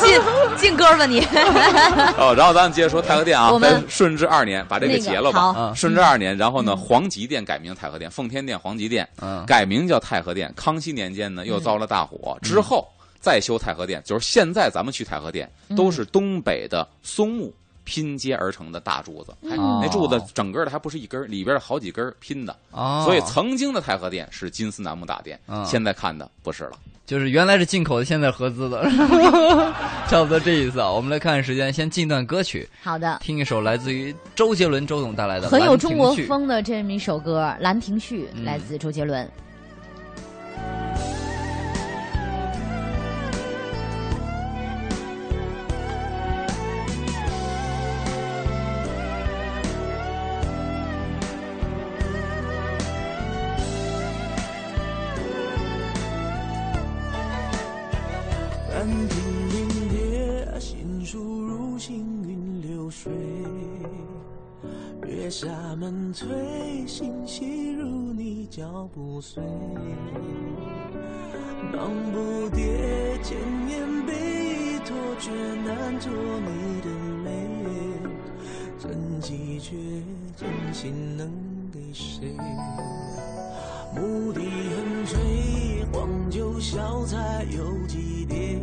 [0.00, 0.20] 进
[0.56, 1.20] 进歌吧你，
[2.18, 5.72] 哦，然后咱们接着说太和殿啊我，们顺治二年把这个给结了吧。
[5.74, 6.76] 顺治二年，然后呢，嗯。
[6.78, 9.44] 皇极殿改名太和殿，奉天殿、皇极殿嗯。
[9.46, 10.52] 改名叫太和殿。
[10.56, 12.86] 康熙年间呢，又遭了大火，之后
[13.22, 17.54] 再修太和殿，就是现在咱们去太和殿，嗯都是东北的松木
[17.84, 22.54] 拼接而成的大柱子，那柱子整个的还不是一根儿，里边好几根拼的。
[22.72, 26.72] 哦，所以曾经的太和殿是金丝楠木大殿，嗯现在看的不是了。
[27.04, 28.82] 就是原来是进口的，现在合资的，
[30.08, 30.90] 差不多这意思啊。
[30.90, 36.16] 我们来看看时间，先进段歌曲，好的，听一首来自于周杰伦周总带来的《很有中国》。
[36.26, 39.28] 风的这么一首歌《兰亭序》，嗯来自周杰伦。
[40.54, 40.81] 兰
[66.12, 69.42] 门推，心细如你脚步碎。
[71.72, 75.30] 忙不迭，千年被托，却
[75.64, 76.88] 难托你的
[77.24, 77.30] 美。
[78.78, 79.74] 真迹却
[80.36, 81.30] 真心能
[81.72, 82.36] 给谁？
[83.94, 88.60] 牧笛横吹，黄酒小菜有几碟？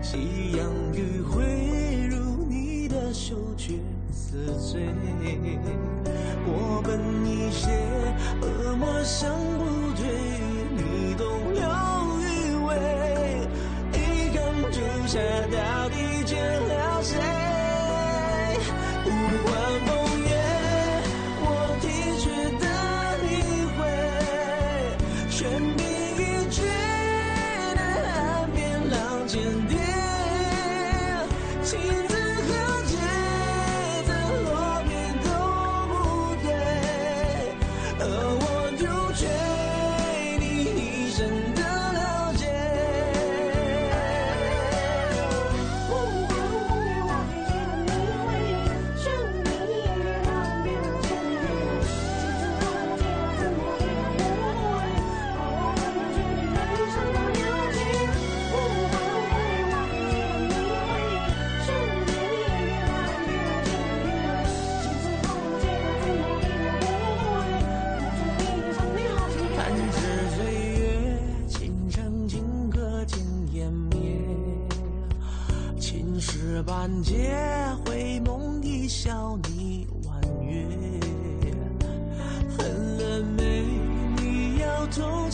[0.00, 3.74] 夕阳余晖，如你的手却
[4.30, 4.84] 似醉。
[6.44, 7.70] 我本一些，
[8.42, 9.64] 恶魔想不
[9.96, 10.04] 退，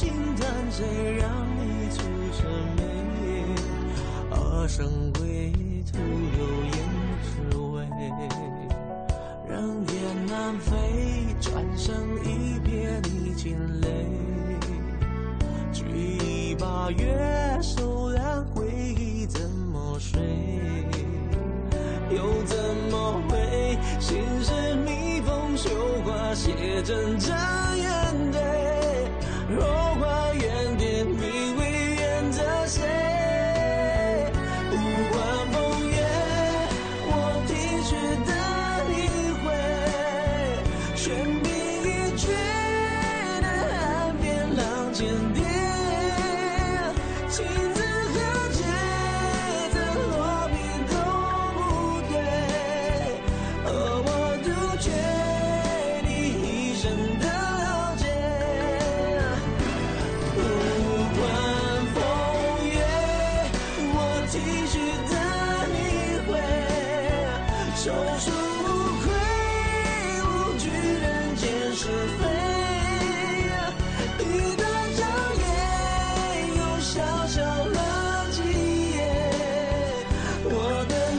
[0.05, 0.85] 痛轻弹，谁
[1.19, 2.03] 让你出
[2.37, 2.45] 这
[2.77, 2.83] 眉？
[4.31, 5.51] 二生归
[5.91, 5.99] 途
[6.39, 6.41] 有
[6.71, 6.77] 胭
[7.23, 7.75] 脂味。
[9.49, 9.53] 人
[9.89, 10.73] 雁南飞，
[11.41, 13.87] 转身一瞥你惊泪。
[15.73, 20.21] 举一把月，手染回忆怎么睡？
[22.11, 22.57] 又怎
[22.91, 23.79] 么会？
[24.01, 24.53] 心事
[24.85, 25.71] 密封绣
[26.05, 27.33] 花，写真这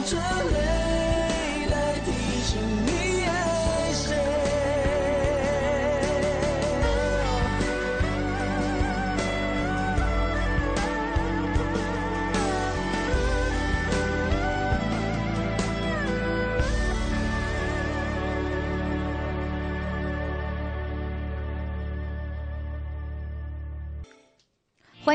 [0.06, 0.75] 这泪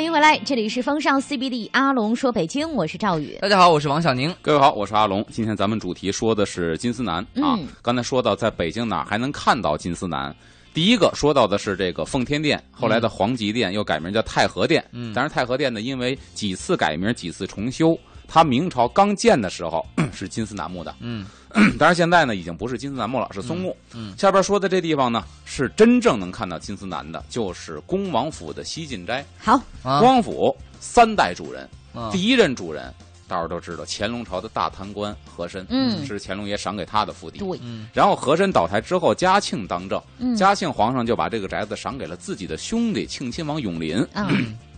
[0.01, 3.37] 欢迎回来，这里是风尚 CBD 阿龙说北京，我是赵宇。
[3.39, 4.33] 大家好，我是王小宁。
[4.41, 5.23] 各位好，我是阿龙。
[5.29, 7.67] 今天咱们主题说的是金丝楠啊嗯。
[7.83, 10.35] 刚才说到在北京哪儿还能看到金丝楠？
[10.73, 14.83] 第一个说到的是这个奉天殿，后来的皇极殿又改名叫太和殿。
[14.91, 17.95] 嗯当然太和殿呢，因为几次改名、几次重修，
[18.33, 20.95] 它明朝刚建的时候 是金丝楠木的。
[21.01, 21.25] 嗯，
[21.77, 23.75] 当然现在呢已经不是金丝楠木了，是松木。
[23.93, 29.25] 嗯嗯下边说的这地方呢是真正能看到金丝楠的，就是恭王府的西晋斋。
[29.37, 32.93] 好，啊恭王府三代主人，啊第一任主人
[33.27, 37.39] 大伙儿都知道，乾隆朝的大贪官和珅，嗯是乾隆爷赏给他的府邸。
[37.39, 44.05] 对，嗯然后和珅倒台之后，嘉庆当政，嗯嘉庆皇上就把这个宅子赏给了自己的兄弟庆亲王永璘。
[44.13, 44.29] 啊，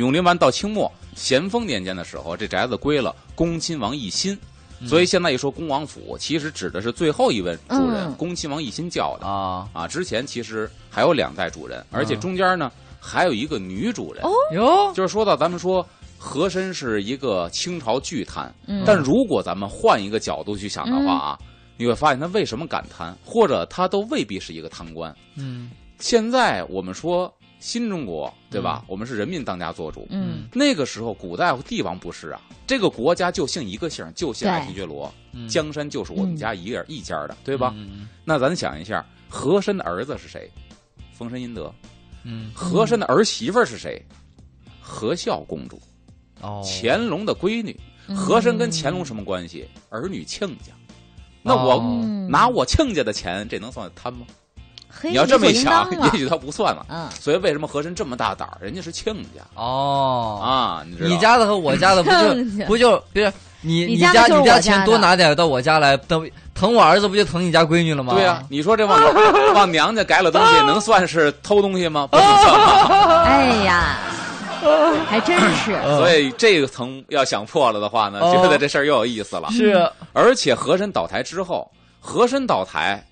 [0.00, 4.32] 永陵完到清末咸丰年间的时候，这宅子归了恭亲王奕欣。
[4.80, 9.86] 嗯所以现在一说恭王府，其实指的是最后一位主人嗯恭亲王奕欣叫的啊，啊。
[9.86, 14.24] 之前其实还有两代主人，而且中间呢还有一个女主人。
[14.24, 15.86] 哦，就是说到咱们说
[16.16, 21.38] 和珅是一个清朝巨贪，嗯但如果咱们换一个角度去想的话啊，
[21.76, 25.14] 你会发现他为什么敢贪，或者他都未必是一个贪官。
[25.36, 28.82] 嗯现在我们说新中国，对吧？
[28.88, 30.08] 我们是人民当家作主。
[30.10, 37.72] 嗯那个时候，古代帝王不是啊，这个国家就姓一个姓，就姓爱新觉罗，嗯江山就是我们家一个一家的，对吧？
[37.76, 40.50] 嗯那咱想一下，和珅的儿子是谁？
[41.12, 41.72] 丰臣殷德。
[42.24, 44.02] 嗯和珅的儿媳妇是谁？
[44.80, 45.80] 和孝公主，
[46.40, 47.78] 哦，乾隆的闺女。
[48.08, 49.68] 嗯和珅跟乾隆什么关系？
[49.88, 50.72] 儿女亲家。
[51.42, 51.80] 那我
[52.28, 54.26] 拿我亲家的钱，这能算贪吗？
[54.90, 56.84] 嘿你要这么一想也许他不算了。
[56.88, 58.58] 嗯所以为什么和珅这么大胆儿？
[58.60, 61.08] 人家是亲家哦，啊，你？
[61.08, 62.18] 你家的和我家的不就
[62.66, 68.14] 不就不是你你家你家钱多拿点到我家来，等疼我儿子不就疼你家闺女了吗？
[68.14, 68.98] 对呀、你说这往
[69.54, 72.06] 往娘家改了东西，能算是偷东西吗？
[72.10, 73.22] 不能算吧。
[73.28, 73.98] 哎呀，
[75.06, 75.78] 还真是。
[75.98, 79.50] 所以这个层要想破了的话呢，哦觉得这事儿又有意思了。
[79.50, 83.04] 是而且和珅倒台之后，和珅倒台，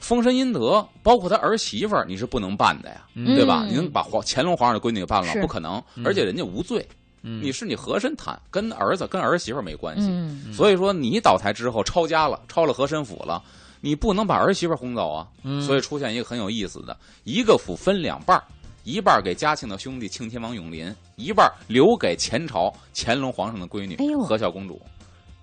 [0.00, 3.36] 丰臣殷德，包括他儿媳妇儿，你是不能办的呀，嗯。
[3.36, 3.62] 对吧？
[3.64, 3.68] 嗯。
[3.68, 5.32] 你能把皇乾隆皇上的闺女给办了？
[5.40, 6.86] 不可能，嗯而且人家无罪，
[7.22, 7.42] 嗯。
[7.42, 10.08] 你是你和珅贪，跟儿子跟儿媳妇没关系。
[10.10, 10.52] 嗯。
[10.52, 13.42] 所以说你倒台之后抄家了，抄了和珅府了。
[13.82, 15.62] 你不能把儿媳妇轰走啊，嗯。
[15.62, 18.42] 所以出现一个很有意思的，一个府分两半儿
[18.84, 24.80] 一半儿给嘉庆的兄弟庆亲王永璘，一半儿留给前朝乾隆皇上的闺女哎和孝公主，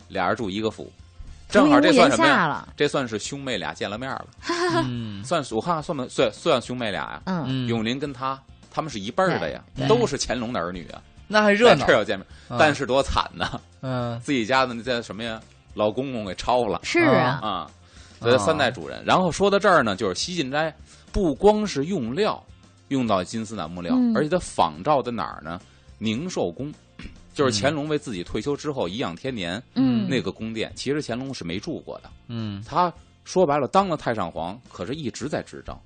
[0.08, 0.92] 俩人住一个府，同
[1.50, 2.68] 正好这算什么呀？
[2.76, 4.28] 这算是兄妹俩见了面了，
[4.86, 5.24] 嗯。
[5.24, 7.22] 算是我看看算不算算兄妹俩呀？
[7.26, 8.40] 嗯，嗯，永林跟他
[8.72, 11.86] 他们是一辈儿的呀，都是乾隆的儿女啊，那还热闹。
[11.86, 14.20] 这儿，要见面，啊但是多惨呐，嗯。
[14.20, 15.40] 自己家的那叫什么呀？
[15.74, 16.80] 老公公给抄了。
[16.84, 17.72] 是啊，啊，
[18.20, 19.04] 所以三代主人。
[19.06, 20.74] 然后说到这儿呢，就是西晋斋
[21.12, 22.44] 不光是用料
[22.90, 24.16] 用到金丝楠木料，嗯。
[24.16, 25.60] 而且它仿照的哪儿呢？
[26.00, 26.72] 宁寿宫，
[27.38, 32.10] 就是乾隆为自己退休之后颐养天年嗯，那个宫殿，其实乾隆是没住过的。
[32.28, 32.92] 嗯他
[33.24, 35.78] 说白了，当了太上皇，可是一直在执政，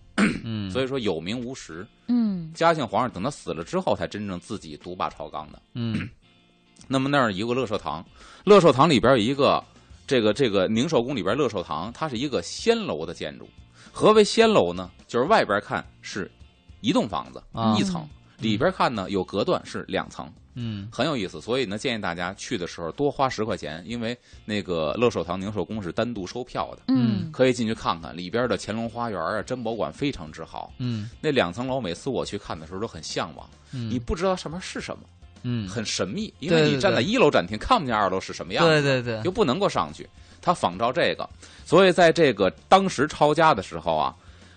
[0.43, 1.85] 嗯， 所以说有名无实。
[2.07, 5.61] 嗯嘉庆皇上等他死了之后，才真正自己独霸朝纲的。
[5.73, 6.07] 嗯
[6.87, 8.05] 那么那儿有个乐寿堂，
[8.45, 9.63] 乐寿堂里边有一个
[10.07, 13.47] 这个这个宁寿宫里边乐寿堂，它是一个仙楼的建筑。
[13.91, 14.89] 何为仙楼呢？
[15.07, 16.31] 就是外边看是
[16.79, 18.07] 一栋房子、啊一层，
[18.39, 21.41] 里边看呢有隔断是两层，嗯很有意思。
[21.41, 30.73] 所以呢，建议大家去的时候多花十块钱，因为那个乐寿堂宁寿宫是单独收票的，嗯可以进去看看里边的乾隆花园啊、珍宝馆非常之好。
[30.79, 35.03] 嗯那两层楼，每次我去看的时候都很向往，嗯，你不知道上面是什么，
[35.43, 40.07] 嗯很神秘，因为你站在一楼展厅看不见二楼是什么样子，对对对，又不能够上去。
[40.43, 41.29] 他仿照这个，
[41.65, 44.15] 所以在这个当时抄家的时候啊，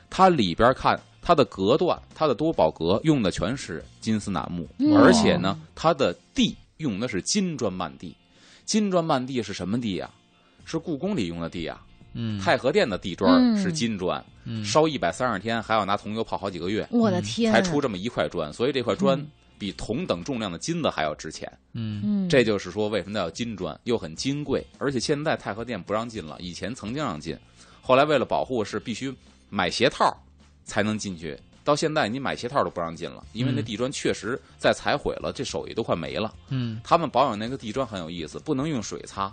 [0.09, 4.95] 他里边看它的隔断、它的多宝阁用的全是金丝楠木，嗯。
[4.95, 8.15] 而且呢，它的地用的是金砖漫地。
[8.67, 10.11] 金砖漫地是什么地呀、
[10.67, 11.81] 是故宫里用的地呀、
[12.13, 12.39] 嗯。
[12.39, 13.57] 太和殿的地砖嗯。
[13.57, 14.63] 是金砖，嗯。
[14.63, 19.27] 烧一百三十天，还要拿桐油泡好几个月，我的天，才出这么一块砖，所以这块砖嗯
[19.59, 21.51] 比同等重量的金子还要值钱。
[22.29, 27.35] 这就是说，为什么叫金砖，又很金贵，而且现在太和殿不让进了，以前曾经让进，
[27.81, 29.15] 后来为了保护是必须
[29.49, 30.15] 买鞋套
[30.65, 33.65] 才能进去，到现在你买鞋套都不让进了，因为那嗯。
[33.65, 36.33] 地砖确实在踩毁了，这手艺都快没了。
[36.49, 36.81] 嗯。
[36.85, 39.33] 他们保养那个地砖很有意思，不能用水擦，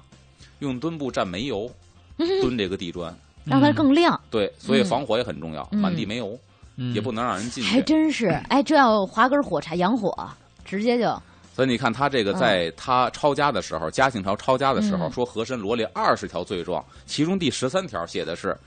[0.59, 1.69] 用墩布蘸煤油
[2.41, 3.13] 墩这个地砖，
[3.43, 5.79] 让它更亮，对，所以嗯防火也很重要，嗯。
[5.79, 6.37] 满地煤油
[6.75, 6.93] 嗯。
[6.93, 7.69] 也不能让人进去。
[7.69, 8.27] 还真是。
[8.49, 10.15] 哎，这要划根火柴洋火，
[10.63, 11.21] 直接就。
[11.53, 15.11] 所以你看，他这个在他抄家的时候，嘉庆朝抄家的时候，嗯。
[15.11, 18.57] 说和珅罗列二十条罪状，其中第十三条写的是，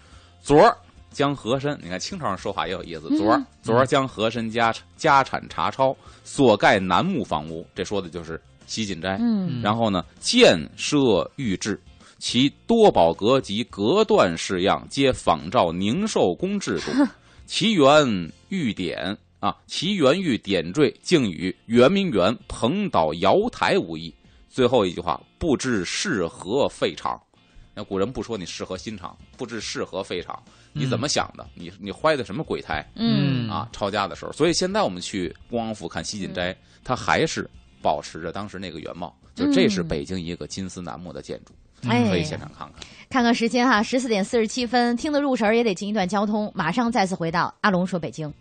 [0.43, 0.77] 昨儿
[1.15, 9.17] 将和珅，你看清朝人说话也有意思，昨儿嗯昨儿将和珅家家产查抄，所盖楠木房屋，这说的就是西晋斋。
[9.21, 11.81] 嗯然后呢，建设御制，
[12.19, 16.91] 其多宝阁及隔断式样，皆仿照宁寿宫制度，
[17.47, 24.13] 其原御典啊，其原御点缀，竟与圆明园蓬岛瑶台无异。
[24.49, 27.21] 最后一句话，不知是何废场。
[27.75, 30.41] 那古人不说你是何新场，不知是何废厂，
[30.77, 31.47] 你怎么想的？
[31.55, 33.69] 你你怀的什么鬼胎嗯啊？
[33.73, 37.49] 抄家的时候，所以现在我们去恭王府看西晋斋，它还是
[37.81, 41.55] 保持着当时那个原貌，就这是嗯北京一个金丝楠木的建筑，
[41.89, 42.85] 哎可以现场看看。
[43.09, 48.33] 看看时间哈，十四点四十七分，听得入神儿也得进一段交通，马上再次回到阿龙说北京，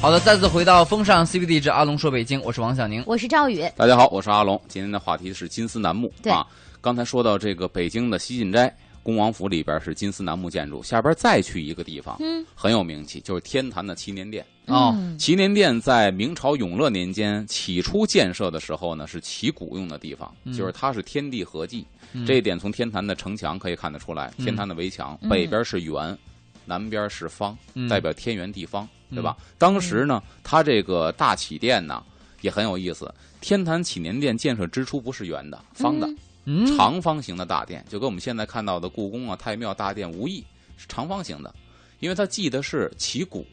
[0.00, 3.00] 好的，再次回到风尚 CBD 之阿龙说北京，我是王小宁。
[3.06, 4.60] 我是赵宇，大家好，我是阿龙。
[4.66, 6.44] 今天的话题是金丝楠木啊。
[6.80, 14.44] 刚才说到这个北京的西晋斋恭王府里边是金丝楠木建筑，下边再去一个地方，嗯很有名气，就是天坛的祈年殿。
[14.66, 21.84] 哦嗯祈年殿在明朝永乐年间起初建设的时候呢，是祈谷用的地方，嗯就是它是天地合祭。
[22.12, 26.16] 嗯这一点从天坛的城墙可以看得出来，嗯天坛的围墙、嗯北边是圆，
[26.64, 28.88] 南边是方，嗯代表天圆地方。
[29.14, 29.36] 对吧？
[29.58, 32.02] 当时呢，它这个大启殿呢
[32.40, 33.12] 也很有意思。
[33.42, 36.08] 天坛祈年殿建设之初不是圆的，方的，
[36.44, 40.44] 嗯，长方形的大殿，就跟我们现在看到的故宫啊、太庙大殿无异，
[40.76, 41.54] 是长方形的，
[42.00, 43.46] 因为它记的是旗鼓，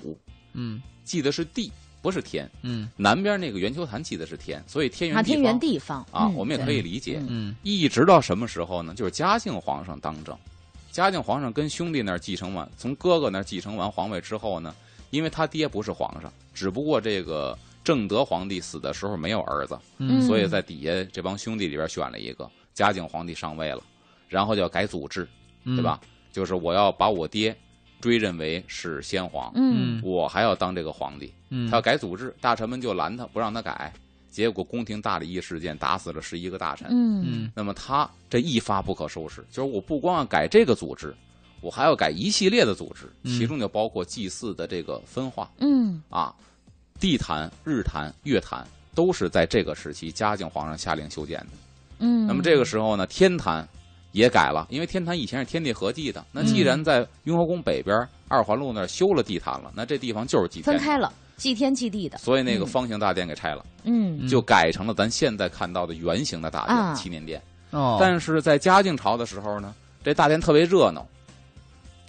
[0.53, 0.81] 嗯。
[1.03, 1.71] 记的是地，
[2.03, 2.47] 不是天。
[2.61, 2.87] 嗯。
[2.95, 6.01] 南边那个圆球坛记的是天，所以天圆圆地方。
[6.11, 7.19] 啊，嗯我们也可以理解。
[7.27, 7.55] 嗯。
[7.63, 8.93] 一直到什么时候呢？
[8.93, 10.37] 就是嘉靖皇上当政，
[10.91, 14.75] 嘉靖皇上跟兄弟那儿继承完，从哥哥那儿继承完皇位之后呢，
[15.09, 20.21] 因为他爹不是皇上，只不过这个正德皇帝死的时候没有儿子，嗯。
[20.21, 22.47] 所以在底下这帮兄弟里边选了一个
[22.79, 23.83] 嘉靖皇帝上位了，
[24.29, 25.27] 然后就要改祖制，
[25.65, 25.99] 嗯对吧？
[26.31, 27.53] 就是我要把我爹
[27.99, 31.29] 追认为是先皇，嗯我还要当这个皇帝。
[31.49, 33.91] 嗯，他要改祖制，大臣们就拦他，不让他改。
[34.31, 36.87] 结果宫廷大礼议事件打死了十一个大臣。
[36.89, 41.13] 嗯嗯那么他这一发不可收拾，就是我不光要改这个组织，
[41.59, 46.33] 我还要改一系列的组织，嗯其中就包括祭祀的这个分化嗯啊，
[46.97, 48.65] 地坛、日坛、月坛
[48.95, 51.47] 都是在这个时期嘉靖皇上下令修建的。
[51.99, 53.67] 嗯，那么这个时候呢，天坛
[54.11, 57.95] 也改了，因为天坛以前是天地合祭的，那既然在雍和宫北边
[58.27, 64.27] 二环路那儿修了地坛了，那这地方就是祭天分开了，祭天祭地的，所以那个方形大殿给拆了，嗯。
[64.27, 66.93] 就改成了咱现在看到的圆形的大殿啊。
[66.93, 67.41] 祈年殿。
[67.71, 71.05] 哦，但是在嘉靖朝的时候呢，这大殿特别热闹，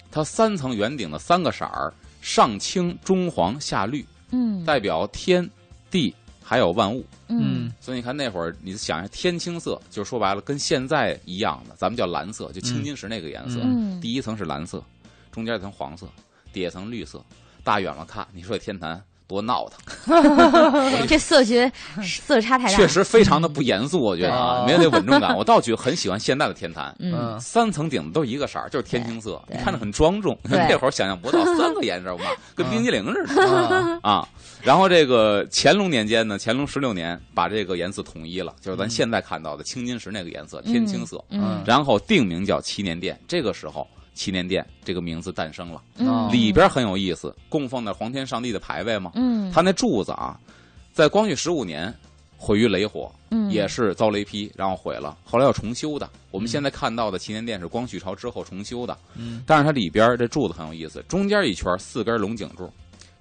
[0.09, 4.65] 它三层圆顶的三个色儿，上青、中黄、下绿，嗯。
[4.65, 5.47] 代表天
[5.91, 6.13] 地
[6.43, 7.05] 还有万物。
[7.29, 13.59] 嗯所以你看那会儿，你想一下天青色，就说白了跟现在一样的，咱们叫蓝色，就青金石那个颜色。
[13.63, 14.83] 嗯第一层是蓝色，
[15.31, 16.07] 中间一层黄色，
[16.51, 17.23] 底下一层绿色。
[17.63, 19.01] 大远了看，你说这天坛
[19.31, 21.71] 多闹腾， 这色学
[22.03, 25.35] 色差太大，确实非常的不严肃，我觉得啊，对没有那稳重感。
[25.37, 27.13] 我倒觉得很喜欢现在的天坛，嗯。
[27.13, 27.39] 嗯。
[27.39, 30.37] 三层顶子都一个色儿，就是天青色，你看着很庄重。
[30.49, 30.59] 对。
[30.69, 34.27] 那会儿想象不到三个颜色嘛，跟冰激凌似的啊 啊。
[34.61, 41.23] 然后这个乾隆年间呢，乾隆十六年把这个颜色统一了，就是咱现在看到的青金石那个颜色，天青色。
[41.29, 41.63] 嗯。
[41.65, 45.81] 然后定名叫祈年殿，这个时候祈年殿这个名字诞生了。
[45.97, 46.31] 嗯。
[46.31, 49.11] 里边很有意思，供奉的皇天上帝的牌位嘛。
[49.15, 49.51] 嗯。
[49.51, 50.39] 它那柱子啊，
[50.93, 51.93] 在光绪十五年
[52.37, 53.49] 毁于雷火，嗯。
[53.51, 56.09] 也是遭雷劈，然后毁了，后来要重修的。
[56.31, 59.43] 我们现在看到的祈年殿是光绪朝之后重修的，嗯。
[59.45, 62.71] 但是它里边这柱子很有意思，中间一圈四根龙井柱，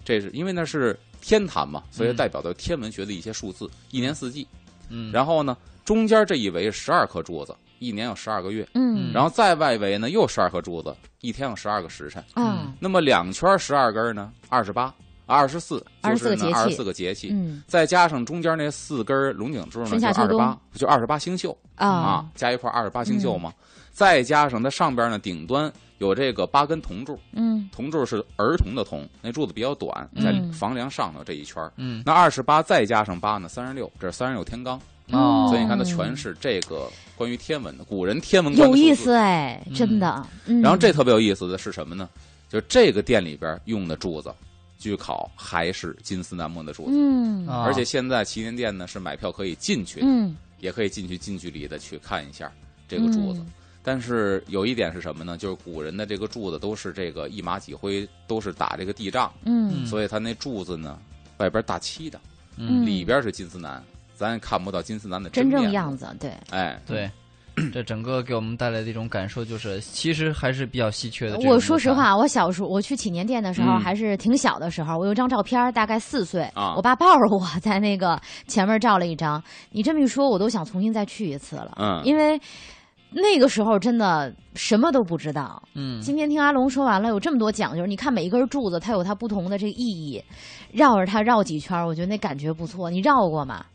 [0.04, 4.46] 这是因为那是天坛嘛，所以嗯代表的天文学的一些数字，一年四季。
[4.88, 9.10] 嗯，然后呢，中间这一围十二颗柱子，一年有十二个月，嗯。
[9.12, 12.22] 然后再外围呢又十二颗柱子，一天有十二个时辰。
[12.36, 12.72] 嗯。
[12.78, 16.52] 那么两圈十二根呢，二十八、二十四，24个节气。
[16.52, 17.62] 二十四个节气，嗯。
[17.66, 21.56] 再加上中间那四根龙井柱呢，就二十八冬，就二十八星宿。
[21.74, 21.88] 啊。
[21.88, 23.52] 啊，加一块二十八星宿嘛。
[23.90, 27.68] 再加上它上边呢顶端有这个八根铜柱，嗯。
[27.72, 31.62] 铜柱是儿童的铜，那柱子比较短，在嗯房梁上头这一圈。
[31.76, 32.02] 嗯。
[32.04, 34.78] 那二十八再加上八呢，三十六，这是三十六天罡。
[35.12, 40.26] 哦，所以你看，它全是这个关于天文的，古人天文观有意思哎，真的。
[40.46, 40.60] 嗯。
[40.60, 42.08] 然后这特别有意思的是什么呢？
[42.48, 44.32] 就是这个店里边用的柱子，
[44.78, 47.46] 据考还是金丝楠木的柱子，嗯。
[47.46, 47.62] 啊。
[47.64, 50.36] 而且现在祈年殿呢是买票可以进去的，嗯。
[50.58, 52.50] 也可以进去近距离的去看一下
[52.88, 53.40] 这个柱子。
[53.40, 53.46] 嗯。
[53.82, 55.38] 但是有一点是什么呢？
[55.38, 59.86] 就是古人的这个柱子都是这个一马几灰，都是打这个地仗，嗯。
[59.86, 60.98] 所以它那柱子呢
[61.38, 62.20] 外边大漆的，
[62.56, 62.84] 嗯。
[62.84, 63.82] 里边是金丝楠，
[64.20, 67.10] 咱也看不到金丝楠的真正样子，对，哎，对。
[67.74, 71.36] 这整个给我们带来的一种感受就是，其实还是比较稀缺的。
[71.40, 74.96] 我说实话，我小时候我去祈年殿的时候，嗯还是挺小的时候。
[74.96, 79.42] 我有张照片，大概四岁，啊我爸抱着我在那个前面照了一张。
[79.72, 82.40] 你这么一说，我都想重新再去一次了，嗯因为
[83.10, 85.62] 那个时候真的什么都不知道。
[85.74, 90.22] 嗯，今天听阿龙说完了，有这么多讲究，你看每一根柱子，它有它不同的这个意义，
[90.72, 92.88] 绕着它绕几圈，我觉得那感觉不错。
[92.88, 93.66] 你绕过吗？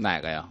[0.00, 0.48] 哪个呀？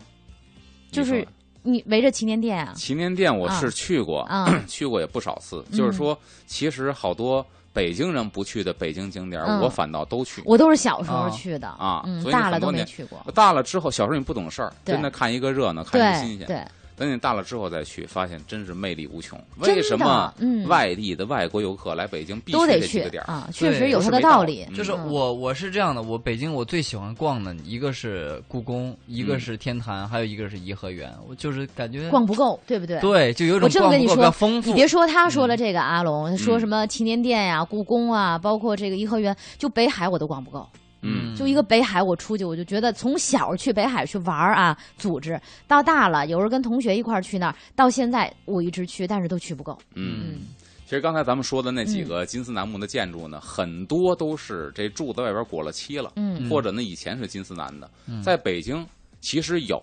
[0.91, 1.27] 就是
[1.63, 2.73] 你围着祈年殿啊？
[2.75, 5.63] 祈年殿我是去过，啊 去过也不少次。
[5.71, 10.41] 嗯就是说，其实好多北京人不去的北京景点，嗯我反倒都去。
[10.45, 13.19] 我都是小时候啊去的啊嗯，所以大了都很多年没去过。
[13.33, 16.47] 大了之后，小时候你不懂事儿，对真的看一个热闹，看一个新鲜。
[16.47, 16.65] 对对，
[16.97, 19.39] 等你大了之后再去，发现真是魅力无穷。
[19.59, 23.17] 为什么嗯外地的外国游客来北京必须得去？
[23.19, 24.75] 啊，确实有它的道理理。
[24.75, 31.13] 就是嗯我我是这样的，我北京我最喜欢逛的一个是故宫，一个嗯是天坛，还有一个是颐和园。
[31.29, 32.99] 我就是感觉逛不够，对不对？
[32.99, 34.69] 对，就有种逛不够比这么跟你说较丰富。
[34.71, 40.67] 你别说他说了这个阿龙，说嗯什么祈年殿呀、故宫啊，包括这个颐和园，就北海我都逛不够。
[41.01, 49.77] 嗯，就一个北海，我出去我就觉得从小去北海去玩儿啊，组织到大了，有时候跟同学一块儿去那儿，到现在我一直去，但是都去不够。
[49.95, 50.39] 嗯，
[50.85, 56.49] 其实刚才咱们说的那几个金丝楠木的建筑呢，很多都是这柱子外边裹了漆了，嗯。
[56.49, 57.89] 或者呢以前是金丝楠的。
[58.23, 58.85] 在北京
[59.21, 59.81] 其实有，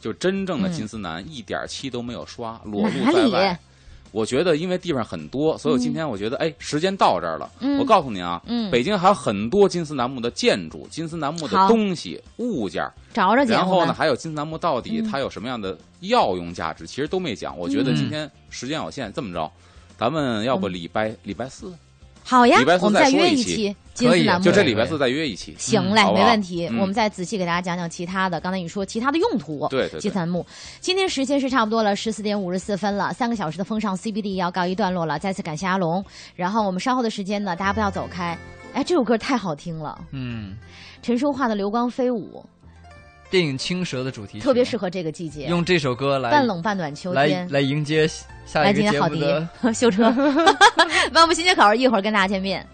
[0.00, 3.60] 就真正的金丝楠一点漆都没有刷，裸露哪里在外。
[4.12, 7.50] 我觉得，因为地方很多，所以今天我觉得，哎，时间到这儿了。
[7.60, 7.78] 嗯。
[7.78, 8.70] 我告诉你啊，嗯。
[8.70, 15.10] 北京还有很多金丝楠木的建筑、金丝楠木的东西、物件，找着然后呢，还有金丝楠木到底嗯。
[15.10, 17.58] 它有什么样的药用价值，其实都没讲。
[17.58, 19.50] 我觉得今天时间有限，这么着，
[19.98, 21.72] 咱们要不礼拜礼拜四，
[22.24, 25.54] 好呀礼拜，四我们再约一期期金丝楠木，就这礼拜四再约一期。
[25.58, 26.66] 行嘞，没问题。
[26.68, 28.40] 嗯我们再仔细给大家讲讲其他的。
[28.40, 30.44] 刚才你说其他的用途，对金丝楠木。
[30.80, 35.18] 今天时间是差不多了，十四点五十四分了，三个小时的风尚 CBD 要告一段落了。
[35.18, 36.04] 再次感谢阿龙。
[36.34, 38.36] 然后我们稍后的时间呢，大家不要走开。
[38.72, 40.56] 哎，这首歌太好听了，嗯，
[41.02, 42.42] 陈淑桦的《流光飞舞
[43.32, 47.48] 电影《青蛇》的主题》曲特别适合这个季节，用这首歌来半冷半暖秋天。
[47.50, 48.06] 来迎接
[48.44, 49.24] 下来，一个今天好迪。
[49.72, 50.14] 修车，
[51.14, 52.66] 万物新街口，一会儿跟大家见面。